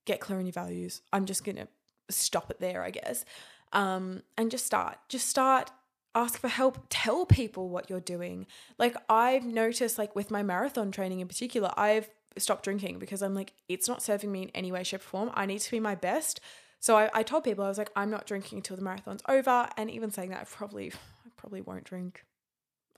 get 0.05 0.19
clear 0.19 0.39
on 0.39 0.45
your 0.45 0.53
values. 0.53 1.01
I'm 1.11 1.25
just 1.25 1.43
gonna 1.43 1.67
stop 2.09 2.49
it 2.51 2.59
there 2.59 2.83
i 2.83 2.91
guess. 2.91 3.25
Um 3.73 4.23
and 4.37 4.49
just 4.49 4.65
start. 4.65 4.97
Just 5.09 5.27
start 5.27 5.71
ask 6.13 6.39
for 6.39 6.47
help 6.47 6.79
tell 6.89 7.25
people 7.25 7.69
what 7.69 7.89
you're 7.89 7.99
doing. 7.99 8.45
Like 8.77 8.95
i've 9.09 9.45
noticed 9.45 9.97
like 9.97 10.15
with 10.15 10.31
my 10.31 10.43
marathon 10.43 10.91
training 10.91 11.19
in 11.19 11.27
particular 11.27 11.71
i've 11.77 12.09
stopped 12.37 12.63
drinking 12.63 12.97
because 12.97 13.21
i'm 13.21 13.35
like 13.35 13.53
it's 13.67 13.87
not 13.87 14.01
serving 14.01 14.31
me 14.31 14.43
in 14.43 14.49
any 14.49 14.71
way 14.71 14.83
shape 14.83 15.01
or 15.01 15.03
form. 15.03 15.31
I 15.33 15.45
need 15.45 15.59
to 15.59 15.71
be 15.71 15.79
my 15.79 15.95
best. 15.95 16.39
So 16.79 16.97
I, 16.97 17.09
I 17.13 17.23
told 17.23 17.43
people 17.43 17.63
i 17.63 17.67
was 17.67 17.77
like 17.77 17.91
i'm 17.95 18.09
not 18.09 18.25
drinking 18.25 18.59
until 18.59 18.75
the 18.77 18.83
marathon's 18.83 19.21
over 19.27 19.67
and 19.77 19.89
even 19.89 20.11
saying 20.11 20.29
that 20.29 20.41
i 20.41 20.43
probably 20.43 20.91
i 21.25 21.29
probably 21.37 21.61
won't 21.61 21.83
drink 21.83 22.25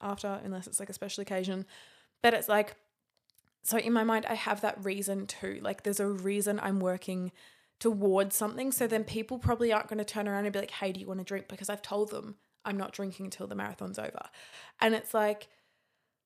after 0.01 0.39
unless 0.43 0.67
it's 0.67 0.79
like 0.79 0.89
a 0.89 0.93
special 0.93 1.21
occasion. 1.21 1.65
But 2.21 2.33
it's 2.33 2.49
like 2.49 2.75
so 3.63 3.77
in 3.77 3.93
my 3.93 4.03
mind 4.03 4.25
i 4.25 4.33
have 4.33 4.61
that 4.61 4.83
reason 4.83 5.27
too. 5.27 5.59
Like 5.61 5.83
there's 5.83 5.99
a 5.99 6.07
reason 6.07 6.59
i'm 6.63 6.79
working 6.79 7.31
towards 7.79 8.35
something. 8.35 8.71
So 8.71 8.87
then 8.87 9.03
people 9.03 9.39
probably 9.39 9.73
aren't 9.73 9.87
going 9.87 9.97
to 9.97 10.05
turn 10.05 10.27
around 10.27 10.45
and 10.45 10.53
be 10.53 10.59
like 10.59 10.71
hey 10.71 10.91
do 10.91 10.99
you 10.99 11.07
want 11.07 11.19
to 11.19 11.25
drink? 11.25 11.47
Because 11.47 11.69
i've 11.69 11.81
told 11.81 12.09
them 12.11 12.35
I'm 12.65 12.77
not 12.77 12.93
drinking 12.93 13.27
until 13.27 13.47
the 13.47 13.55
marathon's 13.55 13.99
over. 13.99 14.23
And 14.79 14.93
it's 14.93 15.13
like, 15.13 15.47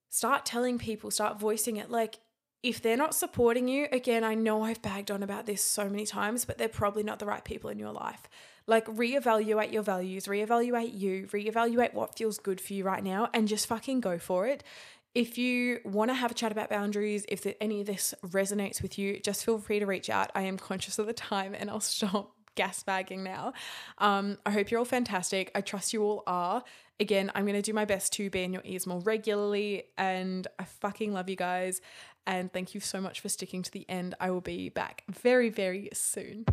start 0.08 0.46
telling 0.46 0.78
people, 0.78 1.10
start 1.10 1.38
voicing 1.38 1.76
it. 1.76 1.90
Like, 1.90 2.20
if 2.62 2.82
they're 2.82 2.96
not 2.96 3.14
supporting 3.14 3.68
you, 3.68 3.86
again, 3.92 4.24
I 4.24 4.34
know 4.34 4.62
I've 4.62 4.82
bagged 4.82 5.10
on 5.10 5.22
about 5.22 5.46
this 5.46 5.62
so 5.62 5.88
many 5.88 6.04
times, 6.04 6.44
but 6.44 6.58
they're 6.58 6.68
probably 6.68 7.04
not 7.04 7.20
the 7.20 7.26
right 7.26 7.44
people 7.44 7.70
in 7.70 7.78
your 7.78 7.92
life. 7.92 8.28
Like, 8.66 8.86
reevaluate 8.86 9.72
your 9.72 9.82
values, 9.82 10.26
reevaluate 10.26 10.98
you, 10.98 11.28
reevaluate 11.32 11.94
what 11.94 12.18
feels 12.18 12.38
good 12.38 12.60
for 12.60 12.72
you 12.72 12.84
right 12.84 13.04
now, 13.04 13.28
and 13.32 13.46
just 13.46 13.66
fucking 13.66 14.00
go 14.00 14.18
for 14.18 14.46
it. 14.46 14.64
If 15.14 15.38
you 15.38 15.80
want 15.84 16.10
to 16.10 16.14
have 16.14 16.32
a 16.32 16.34
chat 16.34 16.52
about 16.52 16.68
boundaries, 16.68 17.24
if 17.28 17.46
any 17.60 17.80
of 17.80 17.86
this 17.86 18.14
resonates 18.26 18.82
with 18.82 18.98
you, 18.98 19.20
just 19.20 19.44
feel 19.44 19.58
free 19.58 19.78
to 19.78 19.86
reach 19.86 20.10
out. 20.10 20.30
I 20.34 20.42
am 20.42 20.58
conscious 20.58 20.98
of 20.98 21.06
the 21.06 21.12
time 21.12 21.54
and 21.54 21.70
I'll 21.70 21.80
stop 21.80 22.34
gas 22.58 22.82
bagging 22.82 23.22
now. 23.22 23.52
Um, 23.98 24.36
I 24.44 24.50
hope 24.50 24.70
you're 24.70 24.80
all 24.80 24.84
fantastic. 24.84 25.52
I 25.54 25.60
trust 25.60 25.92
you 25.92 26.02
all 26.02 26.24
are. 26.26 26.64
Again, 26.98 27.30
I'm 27.36 27.44
going 27.44 27.54
to 27.54 27.62
do 27.62 27.72
my 27.72 27.84
best 27.84 28.12
to 28.14 28.28
be 28.28 28.42
in 28.42 28.52
your 28.52 28.62
ears 28.64 28.84
more 28.84 28.98
regularly. 28.98 29.84
And 29.96 30.44
I 30.58 30.64
fucking 30.64 31.12
love 31.12 31.30
you 31.30 31.36
guys. 31.36 31.80
And 32.26 32.52
thank 32.52 32.74
you 32.74 32.80
so 32.80 33.00
much 33.00 33.20
for 33.20 33.28
sticking 33.28 33.62
to 33.62 33.70
the 33.70 33.86
end. 33.88 34.16
I 34.18 34.32
will 34.32 34.40
be 34.40 34.70
back 34.70 35.04
very, 35.08 35.50
very 35.50 35.88
soon. 35.92 36.44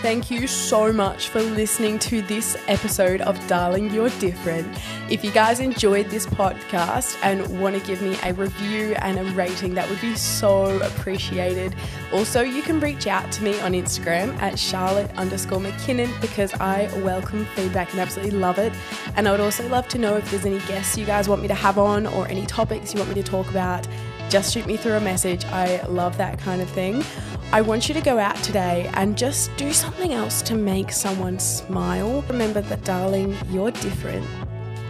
Thank 0.00 0.30
you 0.30 0.46
so 0.46 0.92
much 0.92 1.28
for 1.28 1.42
listening 1.42 1.98
to 2.00 2.22
this 2.22 2.56
episode 2.68 3.20
of 3.22 3.44
Darling 3.48 3.90
You're 3.90 4.10
Different. 4.20 4.68
If 5.10 5.24
you 5.24 5.32
guys 5.32 5.58
enjoyed 5.58 6.06
this 6.06 6.24
podcast 6.24 7.18
and 7.22 7.60
want 7.60 7.76
to 7.76 7.84
give 7.84 8.00
me 8.00 8.16
a 8.22 8.32
review 8.32 8.94
and 9.00 9.18
a 9.18 9.24
rating, 9.32 9.74
that 9.74 9.90
would 9.90 10.00
be 10.00 10.14
so 10.14 10.78
appreciated. 10.82 11.74
Also, 12.12 12.42
you 12.42 12.62
can 12.62 12.78
reach 12.78 13.08
out 13.08 13.32
to 13.32 13.42
me 13.42 13.58
on 13.60 13.72
Instagram 13.72 14.40
at 14.40 14.56
Charlotte 14.56 15.10
underscore 15.16 15.58
McKinnon 15.58 16.20
because 16.20 16.54
I 16.54 16.88
welcome 17.02 17.44
feedback 17.56 17.90
and 17.90 18.00
absolutely 18.00 18.38
love 18.38 18.58
it. 18.58 18.72
And 19.16 19.26
I 19.26 19.32
would 19.32 19.40
also 19.40 19.68
love 19.68 19.88
to 19.88 19.98
know 19.98 20.16
if 20.16 20.30
there's 20.30 20.46
any 20.46 20.60
guests 20.60 20.96
you 20.96 21.06
guys 21.06 21.28
want 21.28 21.42
me 21.42 21.48
to 21.48 21.54
have 21.54 21.76
on 21.76 22.06
or 22.06 22.28
any 22.28 22.46
topics 22.46 22.94
you 22.94 23.00
want 23.00 23.14
me 23.14 23.20
to 23.20 23.28
talk 23.28 23.48
about 23.50 23.88
just 24.28 24.52
shoot 24.52 24.66
me 24.66 24.76
through 24.76 24.94
a 24.94 25.00
message. 25.00 25.44
I 25.46 25.82
love 25.86 26.18
that 26.18 26.38
kind 26.38 26.60
of 26.60 26.68
thing. 26.70 27.02
I 27.50 27.62
want 27.62 27.88
you 27.88 27.94
to 27.94 28.02
go 28.02 28.18
out 28.18 28.36
today 28.44 28.90
and 28.92 29.16
just 29.16 29.56
do 29.56 29.72
something 29.72 30.12
else 30.12 30.42
to 30.42 30.54
make 30.54 30.92
someone 30.92 31.38
smile. 31.38 32.22
Remember 32.28 32.60
that, 32.60 32.84
darling, 32.84 33.34
you're 33.48 33.70
different, 33.70 34.26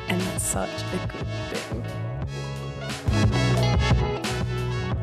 and 0.09 0.21
that's 0.21 0.43
such 0.43 0.69
a 0.69 1.07
good 1.07 1.27
thing. 1.27 1.48